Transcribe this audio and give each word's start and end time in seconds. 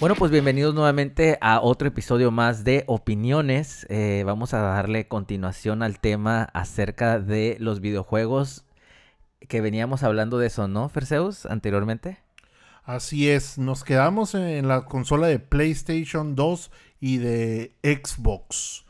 Bueno, 0.00 0.14
pues 0.14 0.30
bienvenidos 0.32 0.74
nuevamente 0.74 1.36
a 1.42 1.60
otro 1.60 1.86
episodio 1.86 2.30
más 2.30 2.64
de 2.64 2.84
Opiniones. 2.86 3.86
Eh, 3.90 4.22
vamos 4.24 4.54
a 4.54 4.60
darle 4.60 5.08
continuación 5.08 5.82
al 5.82 6.00
tema 6.00 6.44
acerca 6.54 7.18
de 7.18 7.58
los 7.60 7.80
videojuegos 7.80 8.64
que 9.46 9.60
veníamos 9.60 10.02
hablando 10.02 10.38
de 10.38 10.46
eso, 10.46 10.68
¿no, 10.68 10.88
Ferseus, 10.88 11.44
anteriormente? 11.44 12.16
Así 12.82 13.28
es, 13.28 13.58
nos 13.58 13.84
quedamos 13.84 14.34
en 14.34 14.68
la 14.68 14.86
consola 14.86 15.26
de 15.26 15.38
PlayStation 15.38 16.34
2 16.34 16.70
y 16.98 17.18
de 17.18 17.76
Xbox. 17.82 18.86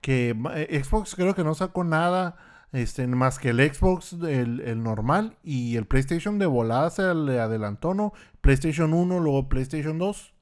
Que 0.00 0.36
eh, 0.54 0.84
Xbox 0.84 1.16
creo 1.16 1.34
que 1.34 1.42
no 1.42 1.56
sacó 1.56 1.82
nada 1.82 2.36
este, 2.72 3.06
más 3.06 3.38
que 3.38 3.50
el 3.50 3.58
Xbox, 3.60 4.14
el, 4.22 4.82
normal, 4.82 5.36
y 5.42 5.76
el 5.76 5.86
PlayStation 5.86 6.38
de 6.38 6.46
volada 6.46 6.90
se 6.90 7.14
le 7.14 7.40
adelantó, 7.40 7.94
¿no? 7.94 8.12
PlayStation 8.40 8.92
1, 8.92 9.20
luego 9.20 9.48
PlayStation 9.48 9.98
2. 9.98 10.34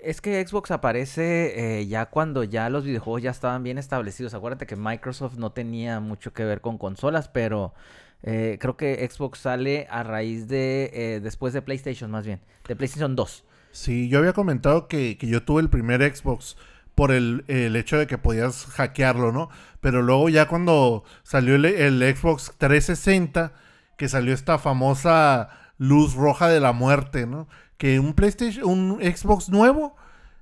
Es 0.00 0.20
que 0.20 0.44
Xbox 0.46 0.70
aparece 0.70 1.80
eh, 1.80 1.86
ya 1.86 2.06
cuando 2.06 2.44
ya 2.44 2.70
los 2.70 2.84
videojuegos 2.84 3.22
ya 3.22 3.30
estaban 3.30 3.62
bien 3.62 3.78
establecidos. 3.78 4.34
Acuérdate 4.34 4.66
que 4.66 4.76
Microsoft 4.76 5.36
no 5.36 5.52
tenía 5.52 6.00
mucho 6.00 6.32
que 6.32 6.44
ver 6.44 6.60
con 6.60 6.78
consolas, 6.78 7.28
pero 7.28 7.74
eh, 8.22 8.58
creo 8.60 8.76
que 8.76 9.08
Xbox 9.08 9.40
sale 9.40 9.86
a 9.90 10.02
raíz 10.02 10.48
de, 10.48 10.90
eh, 10.92 11.20
después 11.20 11.52
de 11.52 11.62
PlayStation 11.62 12.10
más 12.10 12.24
bien, 12.24 12.40
de 12.66 12.76
PlayStation 12.76 13.14
2. 13.14 13.44
Sí, 13.72 14.08
yo 14.08 14.18
había 14.18 14.32
comentado 14.32 14.88
que, 14.88 15.16
que 15.18 15.26
yo 15.26 15.44
tuve 15.44 15.62
el 15.62 15.70
primer 15.70 16.02
Xbox 16.02 16.56
por 16.94 17.12
el, 17.12 17.44
el, 17.48 17.76
hecho 17.76 17.98
de 17.98 18.06
que 18.06 18.18
podías 18.18 18.66
hackearlo, 18.66 19.32
¿no? 19.32 19.48
Pero 19.80 20.02
luego 20.02 20.28
ya 20.28 20.46
cuando 20.46 21.04
salió 21.22 21.54
el, 21.54 21.64
el, 21.64 22.16
Xbox 22.16 22.52
360, 22.58 23.52
que 23.96 24.08
salió 24.08 24.34
esta 24.34 24.58
famosa 24.58 25.48
luz 25.78 26.14
roja 26.14 26.48
de 26.48 26.60
la 26.60 26.72
muerte, 26.72 27.26
¿no? 27.26 27.48
Que 27.78 27.98
un 27.98 28.14
PlayStation, 28.14 28.68
un 28.68 29.00
Xbox 29.00 29.48
nuevo, 29.48 29.96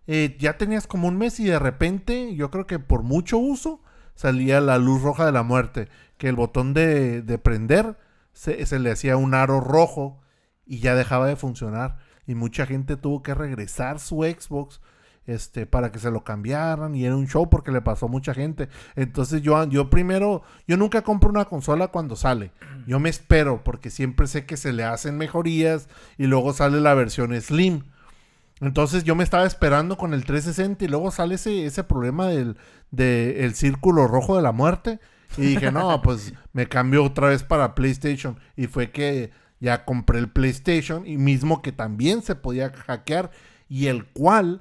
eh, 0.06 0.36
ya 0.38 0.58
tenías 0.58 0.86
como 0.86 1.08
un 1.08 1.16
mes 1.18 1.38
y 1.40 1.44
de 1.44 1.58
repente, 1.58 2.34
yo 2.34 2.50
creo 2.50 2.66
que 2.66 2.78
por 2.78 3.02
mucho 3.02 3.38
uso, 3.38 3.82
salía 4.14 4.60
la 4.60 4.78
luz 4.78 5.02
roja 5.02 5.24
de 5.24 5.32
la 5.32 5.42
muerte, 5.42 5.88
que 6.18 6.28
el 6.28 6.36
botón 6.36 6.74
de, 6.74 7.22
de 7.22 7.38
prender 7.38 7.96
se, 8.32 8.66
se 8.66 8.78
le 8.78 8.90
hacía 8.90 9.16
un 9.16 9.34
aro 9.34 9.60
rojo 9.60 10.20
y 10.66 10.80
ya 10.80 10.94
dejaba 10.94 11.26
de 11.26 11.36
funcionar. 11.36 11.98
Y 12.26 12.34
mucha 12.34 12.66
gente 12.66 12.96
tuvo 12.96 13.22
que 13.22 13.34
regresar 13.34 13.98
su 13.98 14.22
Xbox 14.22 14.80
este, 15.30 15.64
para 15.64 15.92
que 15.92 16.00
se 16.00 16.10
lo 16.10 16.24
cambiaran 16.24 16.94
y 16.94 17.04
era 17.04 17.14
un 17.14 17.28
show 17.28 17.48
porque 17.48 17.70
le 17.70 17.80
pasó 17.80 18.06
a 18.06 18.08
mucha 18.08 18.34
gente. 18.34 18.68
Entonces 18.96 19.42
yo, 19.42 19.62
yo 19.68 19.88
primero, 19.88 20.42
yo 20.66 20.76
nunca 20.76 21.02
compro 21.02 21.30
una 21.30 21.44
consola 21.44 21.88
cuando 21.88 22.16
sale. 22.16 22.50
Yo 22.86 22.98
me 22.98 23.08
espero 23.08 23.62
porque 23.62 23.90
siempre 23.90 24.26
sé 24.26 24.44
que 24.44 24.56
se 24.56 24.72
le 24.72 24.82
hacen 24.82 25.16
mejorías 25.16 25.88
y 26.18 26.26
luego 26.26 26.52
sale 26.52 26.80
la 26.80 26.94
versión 26.94 27.38
Slim. 27.40 27.84
Entonces 28.60 29.04
yo 29.04 29.14
me 29.14 29.24
estaba 29.24 29.46
esperando 29.46 29.96
con 29.96 30.14
el 30.14 30.24
360 30.24 30.84
y 30.84 30.88
luego 30.88 31.10
sale 31.10 31.36
ese, 31.36 31.64
ese 31.64 31.84
problema 31.84 32.26
del 32.26 32.56
el 32.96 33.54
círculo 33.54 34.08
rojo 34.08 34.36
de 34.36 34.42
la 34.42 34.52
muerte. 34.52 34.98
Y 35.36 35.42
dije, 35.42 35.70
no, 35.70 36.02
pues 36.02 36.32
me 36.52 36.66
cambio 36.66 37.04
otra 37.04 37.28
vez 37.28 37.44
para 37.44 37.76
PlayStation. 37.76 38.38
Y 38.56 38.66
fue 38.66 38.90
que 38.90 39.30
ya 39.60 39.84
compré 39.84 40.18
el 40.18 40.28
PlayStation 40.28 41.06
y 41.06 41.18
mismo 41.18 41.62
que 41.62 41.70
también 41.70 42.22
se 42.22 42.34
podía 42.34 42.70
hackear 42.70 43.30
y 43.68 43.86
el 43.86 44.04
cual 44.04 44.60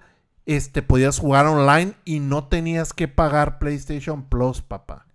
este, 0.55 0.81
podías 0.81 1.19
jugar 1.19 1.45
online 1.45 1.94
y 2.05 2.22
no 2.22 2.45
tenías 2.45 2.92
que 2.92 3.08
pagar 3.08 3.60
PlayStation 3.60 4.23
Plus, 4.23 4.64
papá. 4.64 5.05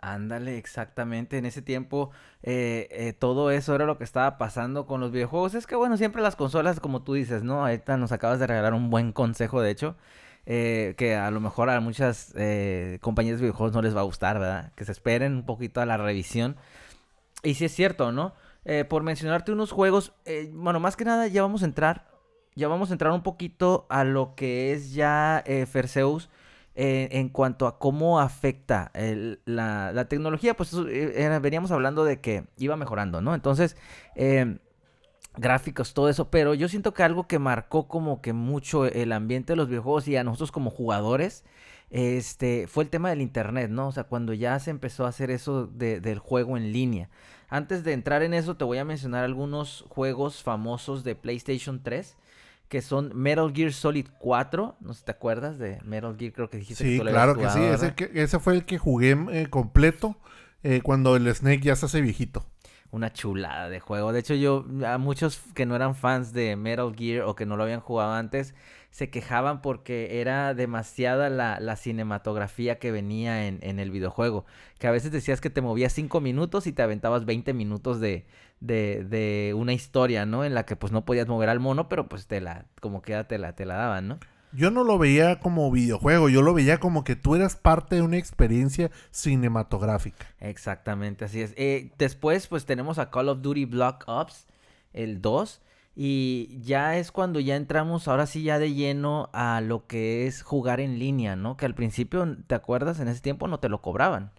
Ándale, 0.00 0.56
exactamente. 0.56 1.36
En 1.36 1.46
ese 1.46 1.62
tiempo 1.62 2.12
eh, 2.44 2.86
eh, 2.92 3.12
todo 3.12 3.50
eso 3.50 3.74
era 3.74 3.86
lo 3.86 3.98
que 3.98 4.04
estaba 4.04 4.38
pasando 4.38 4.86
con 4.86 5.00
los 5.00 5.10
videojuegos. 5.10 5.56
Es 5.56 5.66
que 5.66 5.74
bueno, 5.74 5.96
siempre 5.96 6.22
las 6.22 6.36
consolas, 6.36 6.78
como 6.78 7.02
tú 7.02 7.14
dices, 7.14 7.42
¿no? 7.42 7.66
Ahorita 7.66 7.96
nos 7.96 8.12
acabas 8.12 8.38
de 8.38 8.46
regalar 8.46 8.72
un 8.72 8.88
buen 8.88 9.10
consejo, 9.10 9.60
de 9.60 9.72
hecho, 9.72 9.96
eh, 10.46 10.94
que 10.96 11.16
a 11.16 11.28
lo 11.32 11.40
mejor 11.40 11.70
a 11.70 11.80
muchas 11.80 12.32
compañías 13.00 13.38
de 13.38 13.46
videojuegos 13.46 13.74
no 13.74 13.82
les 13.82 13.96
va 13.96 14.00
a 14.00 14.04
gustar, 14.04 14.38
¿verdad? 14.38 14.70
Que 14.76 14.84
se 14.84 14.92
esperen 14.92 15.34
un 15.34 15.44
poquito 15.44 15.80
a 15.80 15.86
la 15.86 15.96
revisión. 15.96 16.54
Y 17.42 17.54
si 17.54 17.64
es 17.64 17.74
cierto, 17.74 18.12
¿no? 18.12 18.32
por 18.88 19.02
mencionarte 19.02 19.52
unos 19.52 19.72
juegos, 19.72 20.14
bueno, 20.52 20.80
más 20.80 20.96
que 20.96 21.04
nada 21.04 21.26
ya 21.26 21.42
vamos 21.42 21.62
a 21.62 21.66
entrar 21.66 22.13
ya 22.54 22.68
vamos 22.68 22.90
a 22.90 22.94
entrar 22.94 23.12
un 23.12 23.22
poquito 23.22 23.86
a 23.88 24.04
lo 24.04 24.34
que 24.34 24.72
es 24.72 24.94
ya 24.94 25.42
eh, 25.46 25.66
Ferseus 25.66 26.30
eh, 26.76 27.08
en 27.12 27.28
cuanto 27.28 27.66
a 27.66 27.78
cómo 27.78 28.20
afecta 28.20 28.90
la, 29.44 30.06
tecnología. 30.08 30.54
Pues 30.54 30.72
eh, 30.88 31.38
veníamos 31.40 31.70
hablando 31.70 32.04
de 32.04 32.20
que 32.20 32.46
iba 32.56 32.76
mejorando, 32.76 33.20
¿no? 33.20 33.34
Entonces, 33.34 33.76
em, 34.16 34.58
gráficos, 35.36 35.94
todo 35.94 36.08
eso, 36.08 36.30
pero 36.30 36.54
yo 36.54 36.68
siento 36.68 36.94
que 36.94 37.02
algo 37.02 37.26
que 37.26 37.38
marcó 37.38 37.88
como 37.88 38.20
que 38.22 38.32
mucho 38.32 38.86
el 38.86 39.12
ambiente 39.12 39.52
de 39.52 39.56
los 39.56 39.68
videojuegos 39.68 40.08
y 40.08 40.16
a 40.16 40.24
nosotros 40.24 40.52
como 40.52 40.70
jugadores, 40.70 41.44
este, 41.90 42.66
fue 42.66 42.84
el 42.84 42.90
tema 42.90 43.10
del 43.10 43.20
internet, 43.20 43.70
¿no? 43.70 43.88
O 43.88 43.92
sea, 43.92 44.04
cuando 44.04 44.32
ya 44.32 44.58
se 44.58 44.70
empezó 44.70 45.06
a 45.06 45.10
hacer 45.10 45.30
eso 45.30 45.66
del 45.66 46.18
juego 46.18 46.56
en 46.56 46.72
línea. 46.72 47.08
Antes 47.48 47.84
de 47.84 47.92
entrar 47.92 48.22
en 48.22 48.34
eso, 48.34 48.56
te 48.56 48.64
voy 48.64 48.78
a 48.78 48.84
mencionar 48.84 49.24
algunos 49.24 49.84
juegos 49.88 50.42
famosos 50.42 51.04
de 51.04 51.14
PlayStation 51.14 51.82
3 51.82 52.16
que 52.68 52.82
son 52.82 53.12
Metal 53.14 53.52
Gear 53.54 53.72
Solid 53.72 54.06
4. 54.18 54.76
No 54.80 54.92
sé 54.92 55.00
si 55.00 55.04
te 55.04 55.12
acuerdas 55.12 55.58
de 55.58 55.80
Metal 55.84 56.16
Gear, 56.18 56.32
creo 56.32 56.50
que 56.50 56.58
dijiste 56.58 56.84
sí, 56.84 56.98
que 56.98 57.04
claro 57.04 57.36
que 57.36 57.48
sí. 57.50 57.60
Ese, 57.60 57.94
ese, 58.14 58.38
fue 58.38 58.54
el 58.54 58.64
que 58.64 58.78
jugué 58.78 59.16
eh, 59.32 59.48
completo 59.48 60.16
eh, 60.62 60.80
cuando 60.82 61.16
el 61.16 61.32
Snake 61.34 61.60
ya 61.60 61.76
se 61.76 61.86
hace 61.86 62.00
viejito. 62.00 62.46
Una 62.90 63.12
chulada 63.12 63.68
de 63.68 63.80
juego. 63.80 64.12
De 64.12 64.20
hecho, 64.20 64.34
yo, 64.34 64.64
a 64.86 64.98
muchos 64.98 65.40
que 65.54 65.66
no 65.66 65.74
eran 65.74 65.94
fans 65.94 66.32
de 66.32 66.56
Metal 66.56 66.94
Gear 66.96 67.24
o 67.24 67.34
que 67.34 67.44
no 67.44 67.56
lo 67.56 67.64
habían 67.64 67.80
jugado 67.80 68.12
antes, 68.12 68.54
se 68.94 69.10
quejaban 69.10 69.60
porque 69.60 70.20
era 70.20 70.54
demasiada 70.54 71.28
la, 71.28 71.76
cinematografía 71.76 72.78
que 72.78 72.92
venía 72.92 73.48
en, 73.48 73.58
en, 73.62 73.80
el 73.80 73.90
videojuego. 73.90 74.44
Que 74.78 74.86
a 74.86 74.92
veces 74.92 75.10
decías 75.10 75.40
que 75.40 75.50
te 75.50 75.60
movías 75.60 75.92
5 75.94 76.20
minutos 76.20 76.68
y 76.68 76.72
te 76.72 76.80
aventabas 76.80 77.24
20 77.24 77.54
minutos 77.54 77.98
de, 77.98 78.24
de, 78.60 79.02
de, 79.02 79.52
una 79.54 79.72
historia, 79.72 80.26
¿no? 80.26 80.44
En 80.44 80.54
la 80.54 80.64
que 80.64 80.76
pues 80.76 80.92
no 80.92 81.04
podías 81.04 81.26
mover 81.26 81.48
al 81.48 81.58
mono, 81.58 81.88
pero 81.88 82.08
pues 82.08 82.28
te 82.28 82.40
la, 82.40 82.66
como 82.80 83.02
que 83.02 83.24
te 83.24 83.36
la, 83.36 83.56
te 83.56 83.66
la 83.66 83.74
daban, 83.74 84.06
¿no? 84.06 84.18
Yo 84.52 84.70
no 84.70 84.84
lo 84.84 84.96
veía 84.96 85.40
como 85.40 85.72
videojuego, 85.72 86.28
yo 86.28 86.40
lo 86.40 86.54
veía 86.54 86.78
como 86.78 87.02
que 87.02 87.16
tú 87.16 87.34
eras 87.34 87.56
parte 87.56 87.96
de 87.96 88.02
una 88.02 88.18
experiencia 88.18 88.92
cinematográfica. 89.10 90.24
Exactamente, 90.38 91.24
así 91.24 91.42
es. 91.42 91.52
Eh, 91.56 91.90
después 91.98 92.46
pues 92.46 92.64
tenemos 92.64 93.00
a 93.00 93.10
Call 93.10 93.28
of 93.28 93.42
Duty 93.42 93.64
Black 93.64 94.04
Ops, 94.06 94.46
el 94.92 95.20
2. 95.20 95.62
Y 95.96 96.60
ya 96.62 96.96
es 96.96 97.12
cuando 97.12 97.38
ya 97.38 97.54
entramos, 97.54 98.08
ahora 98.08 98.26
sí 98.26 98.42
ya 98.42 98.58
de 98.58 98.74
lleno 98.74 99.30
a 99.32 99.60
lo 99.60 99.86
que 99.86 100.26
es 100.26 100.42
jugar 100.42 100.80
en 100.80 100.98
línea, 100.98 101.36
¿no? 101.36 101.56
Que 101.56 101.66
al 101.66 101.74
principio, 101.74 102.36
¿te 102.46 102.54
acuerdas? 102.56 102.98
En 102.98 103.08
ese 103.08 103.20
tiempo 103.20 103.46
no 103.46 103.60
te 103.60 103.68
lo 103.68 103.80
cobraban. 103.80 104.32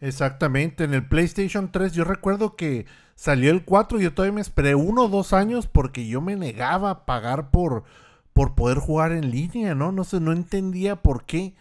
Exactamente, 0.00 0.84
en 0.84 0.94
el 0.94 1.06
PlayStation 1.06 1.70
3 1.72 1.92
yo 1.92 2.04
recuerdo 2.04 2.56
que 2.56 2.86
salió 3.14 3.50
el 3.50 3.64
4 3.64 3.98
y 3.98 4.04
yo 4.04 4.14
todavía 4.14 4.34
me 4.34 4.40
esperé 4.40 4.74
uno 4.74 5.04
o 5.04 5.08
dos 5.08 5.32
años 5.32 5.66
porque 5.66 6.06
yo 6.06 6.20
me 6.20 6.36
negaba 6.36 6.90
a 6.90 7.06
pagar 7.06 7.50
por, 7.50 7.84
por 8.32 8.54
poder 8.54 8.78
jugar 8.78 9.12
en 9.12 9.30
línea, 9.30 9.74
¿no? 9.74 9.92
No 9.92 10.04
sé, 10.04 10.20
no 10.20 10.32
entendía 10.32 10.96
por 10.96 11.24
qué. 11.24 11.54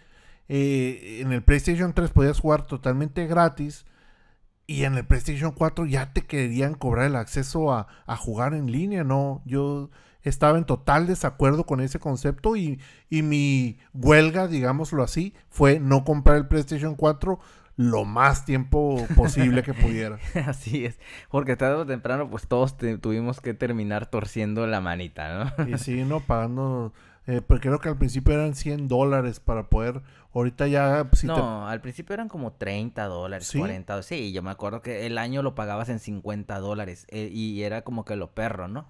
Eh, 0.47 1.19
en 1.21 1.31
el 1.33 1.43
PlayStation 1.43 1.93
3 1.93 2.11
podías 2.11 2.39
jugar 2.39 2.67
totalmente 2.67 3.25
gratis 3.27 3.85
y 4.67 4.83
en 4.83 4.95
el 4.95 5.05
PlayStation 5.05 5.51
4 5.51 5.85
ya 5.85 6.13
te 6.13 6.21
querían 6.25 6.73
cobrar 6.73 7.07
el 7.07 7.15
acceso 7.15 7.71
a, 7.71 7.87
a 8.05 8.17
jugar 8.17 8.53
en 8.53 8.71
línea, 8.71 9.03
¿no? 9.03 9.41
Yo 9.45 9.89
estaba 10.23 10.57
en 10.57 10.65
total 10.65 11.07
desacuerdo 11.07 11.65
con 11.65 11.81
ese 11.81 11.99
concepto 11.99 12.55
y, 12.55 12.79
y 13.09 13.21
mi 13.21 13.77
huelga, 13.93 14.47
digámoslo 14.47 15.03
así, 15.03 15.33
fue 15.49 15.79
no 15.79 16.03
comprar 16.03 16.37
el 16.37 16.47
PlayStation 16.47 16.95
4 16.95 17.39
lo 17.77 18.05
más 18.05 18.45
tiempo 18.45 19.05
posible 19.15 19.61
que 19.61 19.73
pudiera. 19.73 20.17
Así 20.47 20.85
es, 20.85 20.97
porque 21.29 21.55
tarde 21.55 21.75
o 21.75 21.85
temprano 21.85 22.29
pues 22.29 22.47
todos 22.47 22.77
tuvimos 22.77 23.41
que 23.41 23.53
terminar 23.53 24.09
torciendo 24.09 24.65
la 24.65 24.81
manita, 24.81 25.53
¿no? 25.57 25.67
y 25.67 25.77
sí, 25.77 26.03
no, 26.03 26.21
pagando, 26.21 26.93
eh, 27.27 27.41
porque 27.41 27.69
creo 27.69 27.79
que 27.79 27.89
al 27.89 27.97
principio 27.97 28.35
eran 28.35 28.53
100 28.53 28.87
dólares 28.87 29.39
para 29.39 29.67
poder, 29.67 30.01
ahorita 30.33 30.67
ya... 30.67 31.09
No, 31.23 31.67
al 31.67 31.81
principio 31.81 32.13
eran 32.13 32.29
como 32.29 32.53
30 32.53 33.03
dólares, 33.05 33.47
¿Sí? 33.47 33.57
40, 33.57 34.03
sí, 34.03 34.31
yo 34.31 34.43
me 34.43 34.51
acuerdo 34.51 34.81
que 34.81 35.07
el 35.07 35.17
año 35.17 35.41
lo 35.41 35.55
pagabas 35.55 35.89
en 35.89 35.99
50 35.99 36.59
dólares 36.59 37.07
eh, 37.09 37.29
y 37.31 37.63
era 37.63 37.81
como 37.81 38.05
que 38.05 38.15
lo 38.15 38.31
perro, 38.31 38.67
¿no? 38.67 38.87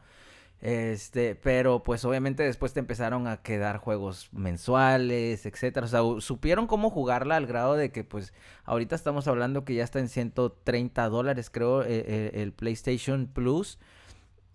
Este, 0.59 1.35
pero 1.35 1.83
pues 1.83 2.03
obviamente 2.05 2.43
después 2.43 2.73
te 2.73 2.79
empezaron 2.79 3.27
a 3.27 3.37
quedar 3.37 3.77
juegos 3.77 4.29
mensuales, 4.33 5.45
etcétera. 5.45 5.85
O 5.85 5.89
sea, 5.89 6.01
supieron 6.21 6.65
cómo 6.65 6.89
jugarla 6.89 7.35
al 7.35 7.45
grado 7.45 7.75
de 7.75 7.91
que 7.91 8.03
pues 8.03 8.33
ahorita 8.63 8.95
estamos 8.95 9.27
hablando 9.27 9.63
que 9.63 9.75
ya 9.75 9.83
está 9.83 9.99
en 9.99 10.09
130 10.09 11.07
dólares, 11.09 11.49
creo, 11.49 11.83
eh, 11.83 12.31
el 12.35 12.51
PlayStation 12.51 13.27
Plus, 13.27 13.79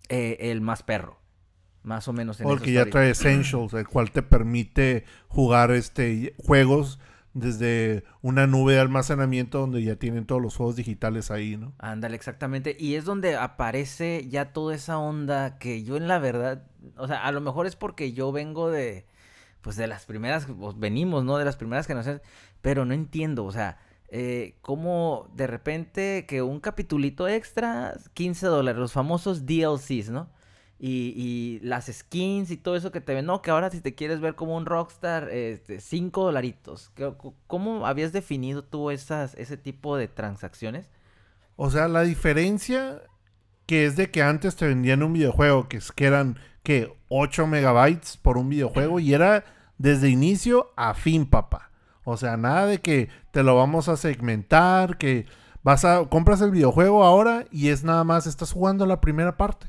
el 0.09 0.59
más 0.59 0.83
perro. 0.83 1.20
Más 1.83 2.07
o 2.07 2.13
menos 2.13 2.39
en 2.39 2.47
O 2.47 2.53
el 2.53 2.61
que 2.61 2.73
ya 2.73 2.85
trae 2.85 3.09
Essentials, 3.09 3.73
el 3.73 3.87
cual 3.87 4.11
te 4.11 4.21
permite 4.21 5.05
jugar 5.27 5.71
este 5.71 6.35
juegos 6.37 6.99
desde 7.33 8.03
una 8.21 8.45
nube 8.45 8.73
de 8.73 8.81
almacenamiento 8.81 9.59
donde 9.59 9.83
ya 9.83 9.95
tienen 9.95 10.25
todos 10.25 10.41
los 10.41 10.55
juegos 10.55 10.75
digitales 10.75 11.31
ahí, 11.31 11.57
¿no? 11.57 11.73
Ándale, 11.79 12.15
exactamente. 12.15 12.75
Y 12.77 12.95
es 12.95 13.05
donde 13.05 13.35
aparece 13.35 14.27
ya 14.29 14.51
toda 14.51 14.75
esa 14.75 14.97
onda 14.97 15.57
que 15.57 15.83
yo 15.83 15.95
en 15.97 16.07
la 16.07 16.19
verdad, 16.19 16.63
o 16.97 17.07
sea, 17.07 17.25
a 17.25 17.31
lo 17.31 17.41
mejor 17.41 17.67
es 17.67 17.75
porque 17.75 18.11
yo 18.11 18.31
vengo 18.31 18.69
de, 18.69 19.05
pues 19.61 19.75
de 19.75 19.87
las 19.87 20.05
primeras, 20.05 20.45
pues, 20.45 20.77
venimos, 20.77 21.23
¿no? 21.23 21.37
De 21.37 21.45
las 21.45 21.55
primeras 21.55 21.87
generaciones, 21.87 22.21
pero 22.61 22.85
no 22.85 22.93
entiendo, 22.93 23.45
o 23.45 23.51
sea, 23.51 23.79
eh, 24.09 24.57
cómo 24.61 25.29
de 25.33 25.47
repente 25.47 26.25
que 26.27 26.41
un 26.41 26.59
capitulito 26.59 27.29
extra, 27.29 27.97
15 28.13 28.47
dólares, 28.47 28.79
los 28.79 28.91
famosos 28.91 29.45
DLCs, 29.45 30.09
¿no? 30.09 30.29
Y, 30.83 31.59
las 31.61 31.85
skins 31.85 32.49
y 32.49 32.57
todo 32.57 32.75
eso 32.75 32.91
que 32.91 33.01
te 33.01 33.13
ven. 33.13 33.27
No, 33.27 33.43
que 33.43 33.51
ahora 33.51 33.69
si 33.69 33.81
te 33.81 33.93
quieres 33.93 34.19
ver 34.19 34.33
como 34.33 34.57
un 34.57 34.65
rockstar, 34.65 35.29
este, 35.29 35.79
5 35.79 36.23
dolaritos. 36.23 36.91
¿Cómo 37.45 37.85
habías 37.85 38.11
definido 38.11 38.63
tú 38.63 38.89
esas, 38.89 39.35
ese 39.35 39.57
tipo 39.57 39.95
de 39.95 40.07
transacciones? 40.07 40.89
O 41.55 41.69
sea, 41.69 41.87
la 41.87 42.01
diferencia 42.01 43.03
que 43.67 43.85
es 43.85 43.95
de 43.95 44.09
que 44.09 44.23
antes 44.23 44.55
te 44.55 44.67
vendían 44.67 45.03
un 45.03 45.13
videojuego 45.13 45.69
que, 45.69 45.79
que 45.95 46.05
eran, 46.05 46.39
que 46.63 46.91
8 47.09 47.45
megabytes 47.45 48.17
por 48.17 48.39
un 48.39 48.49
videojuego 48.49 48.99
y 48.99 49.13
era 49.13 49.45
desde 49.77 50.09
inicio 50.09 50.73
a 50.75 50.95
fin, 50.95 51.27
papá. 51.27 51.69
O 52.03 52.17
sea, 52.17 52.37
nada 52.37 52.65
de 52.65 52.79
que 52.79 53.09
te 53.31 53.43
lo 53.43 53.55
vamos 53.55 53.87
a 53.87 53.97
segmentar, 53.97 54.97
que 54.97 55.27
vas 55.61 55.85
a 55.85 56.05
compras 56.05 56.41
el 56.41 56.49
videojuego 56.49 57.03
ahora 57.03 57.45
y 57.51 57.69
es 57.69 57.83
nada 57.83 58.03
más 58.03 58.25
estás 58.25 58.51
jugando 58.51 58.87
la 58.87 58.99
primera 58.99 59.37
parte. 59.37 59.67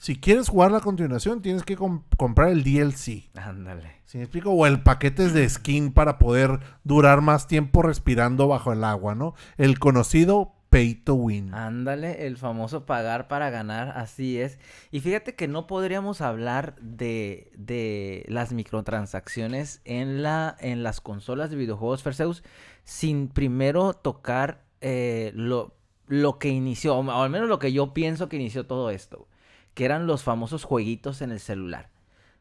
Si 0.00 0.16
quieres 0.16 0.48
jugar 0.48 0.72
la 0.72 0.80
continuación, 0.80 1.42
tienes 1.42 1.62
que 1.62 1.76
comprar 1.76 2.48
el 2.48 2.64
DLC. 2.64 3.28
Ándale. 3.34 4.00
¿Sí 4.06 4.16
me 4.16 4.24
explico? 4.24 4.50
O 4.50 4.64
el 4.64 4.82
paquete 4.82 5.28
de 5.28 5.46
skin 5.46 5.92
para 5.92 6.16
poder 6.16 6.60
durar 6.84 7.20
más 7.20 7.46
tiempo 7.46 7.82
respirando 7.82 8.48
bajo 8.48 8.72
el 8.72 8.82
agua, 8.82 9.14
¿no? 9.14 9.34
El 9.58 9.78
conocido 9.78 10.54
pay 10.70 10.94
to 10.94 11.16
win. 11.16 11.52
Ándale, 11.52 12.26
el 12.26 12.38
famoso 12.38 12.86
pagar 12.86 13.28
para 13.28 13.50
ganar, 13.50 13.90
así 13.90 14.40
es. 14.40 14.58
Y 14.90 15.00
fíjate 15.00 15.34
que 15.34 15.48
no 15.48 15.66
podríamos 15.66 16.22
hablar 16.22 16.76
de, 16.80 17.52
de 17.58 18.24
las 18.26 18.54
microtransacciones 18.54 19.82
en, 19.84 20.22
la, 20.22 20.56
en 20.60 20.82
las 20.82 21.02
consolas 21.02 21.50
de 21.50 21.56
videojuegos 21.56 22.02
Perseus 22.02 22.42
sin 22.84 23.28
primero 23.28 23.92
tocar 23.92 24.64
eh, 24.80 25.32
lo, 25.34 25.74
lo 26.06 26.38
que 26.38 26.48
inició, 26.48 26.96
o 26.96 27.10
al 27.22 27.28
menos 27.28 27.50
lo 27.50 27.58
que 27.58 27.74
yo 27.74 27.92
pienso 27.92 28.30
que 28.30 28.36
inició 28.36 28.64
todo 28.64 28.88
esto 28.88 29.28
que 29.74 29.84
eran 29.84 30.06
los 30.06 30.22
famosos 30.22 30.64
jueguitos 30.64 31.22
en 31.22 31.30
el 31.30 31.40
celular. 31.40 31.90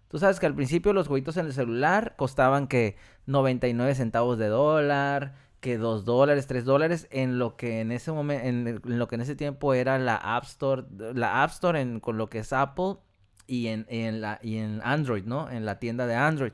Tú 0.10 0.18
sabes 0.18 0.40
que 0.40 0.48
al 0.48 0.56
principio 0.56 0.92
los 0.94 1.08
jueguitos 1.08 1.38
en 1.38 1.46
el 1.46 1.54
celular 1.54 2.16
costaban 2.18 2.68
que 2.68 2.98
99 3.28 3.94
centavos 3.94 4.40
de 4.40 4.48
dólar, 4.48 5.36
que 5.60 5.78
2 5.78 6.06
dólares, 6.06 6.48
3 6.48 6.66
dólares, 6.66 7.08
en 7.12 7.38
lo 7.38 7.56
que 7.56 7.82
en 7.82 7.92
ese 7.92 8.12
momento, 8.12 8.48
en, 8.48 8.82
lo 8.84 9.08
que 9.08 9.16
en 9.16 9.22
ese 9.22 9.36
tiempo 9.36 9.74
era 9.74 10.00
la 10.00 10.16
App 10.16 10.46
Store, 10.46 10.84
la 11.14 11.44
App 11.44 11.52
Store 11.52 11.80
en, 11.80 12.00
con 12.00 12.18
lo 12.18 12.30
que 12.30 12.40
es 12.40 12.54
Apple 12.54 12.96
y 13.46 13.68
en, 13.68 13.86
en, 13.90 14.22
la, 14.22 14.40
y 14.42 14.58
en 14.58 14.82
Android, 14.84 15.26
¿no? 15.26 15.50
En 15.50 15.66
la 15.66 15.80
tienda 15.80 16.08
de 16.08 16.16
Android. 16.16 16.54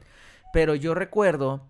Pero 0.51 0.75
yo 0.75 0.93
recuerdo 0.93 1.67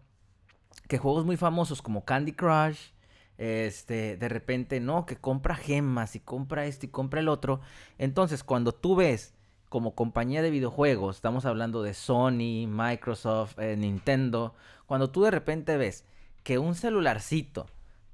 que 0.87 0.97
juegos 0.97 1.25
muy 1.25 1.37
famosos 1.37 1.81
como 1.81 2.05
Candy 2.05 2.31
Crush, 2.31 2.91
este, 3.37 4.17
de 4.17 4.29
repente, 4.29 4.79
no, 4.79 5.05
que 5.05 5.17
compra 5.17 5.55
gemas 5.55 6.15
y 6.15 6.19
compra 6.19 6.65
esto 6.65 6.85
y 6.85 6.89
compra 6.89 7.19
el 7.19 7.29
otro. 7.29 7.61
Entonces, 7.97 8.43
cuando 8.43 8.71
tú 8.71 8.95
ves 8.95 9.33
como 9.69 9.95
compañía 9.95 10.41
de 10.41 10.51
videojuegos, 10.51 11.17
estamos 11.17 11.45
hablando 11.45 11.83
de 11.83 11.93
Sony, 11.93 12.67
Microsoft, 12.67 13.59
eh, 13.59 13.75
Nintendo, 13.75 14.53
cuando 14.85 15.09
tú 15.09 15.23
de 15.23 15.31
repente 15.31 15.77
ves 15.77 16.05
que 16.43 16.59
un 16.59 16.75
celularcito 16.75 17.65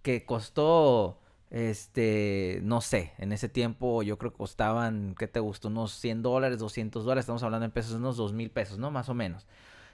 que 0.01 0.25
costó, 0.25 1.19
este, 1.51 2.61
no 2.63 2.81
sé, 2.81 3.13
en 3.17 3.33
ese 3.33 3.49
tiempo 3.49 4.03
yo 4.03 4.17
creo 4.17 4.31
que 4.31 4.37
costaban, 4.37 5.15
¿qué 5.19 5.27
te 5.27 5.39
gustó? 5.39 5.67
Unos 5.67 5.91
100 5.93 6.21
dólares, 6.23 6.59
200 6.59 7.03
dólares, 7.03 7.23
estamos 7.23 7.43
hablando 7.43 7.65
en 7.65 7.71
pesos, 7.71 7.93
unos 7.93 8.17
2 8.17 8.33
mil 8.33 8.49
pesos, 8.49 8.79
¿no? 8.79 8.89
Más 8.89 9.09
o 9.09 9.13
menos. 9.13 9.45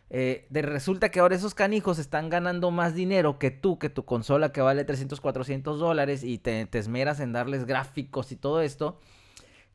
Eh, 0.10 0.48
resulta 0.52 1.10
que 1.10 1.20
ahora 1.20 1.36
esos 1.36 1.54
canijos 1.54 2.00
están 2.00 2.30
ganando 2.30 2.72
más 2.72 2.96
dinero 2.96 3.40
que 3.40 3.52
tú, 3.52 3.78
que 3.78 3.90
tu 3.90 4.06
consola 4.06 4.54
que 4.54 4.62
vale 4.62 4.86
300, 4.86 5.20
400 5.20 5.80
dólares 5.80 6.24
y 6.24 6.38
te, 6.38 6.66
te 6.66 6.80
esmeras 6.80 7.20
en 7.20 7.34
darles 7.34 7.66
gráficos 7.66 8.32
y 8.32 8.38
todo 8.38 8.62
esto. 8.62 9.00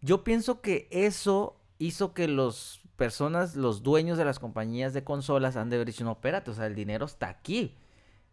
Yo 0.00 0.25
pienso 0.25 0.61
que 0.61 0.88
eso 0.90 1.56
hizo 1.79 2.14
que 2.14 2.29
los 2.29 2.81
personas, 2.96 3.56
los 3.56 3.82
dueños 3.82 4.17
de 4.17 4.25
las 4.25 4.38
compañías 4.38 4.94
de 4.94 5.05
consolas 5.05 5.56
han 5.56 5.69
de 5.70 5.76
haber 5.76 5.88
dicho, 5.88 6.05
no, 6.05 6.12
espérate, 6.12 6.50
o 6.50 6.55
sea, 6.55 6.67
el 6.67 6.75
dinero 6.75 7.05
está 7.05 7.28
aquí. 7.28 7.76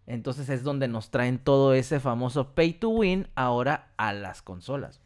Entonces 0.07 0.49
es 0.49 0.63
donde 0.63 0.87
nos 0.87 1.11
traen 1.11 1.37
todo 1.37 1.73
ese 1.73 1.99
famoso 1.99 2.55
pay 2.55 2.73
to 2.73 2.89
win 2.89 3.27
ahora 3.35 3.91
a 3.97 4.13
las 4.13 4.41
consolas. 4.41 5.01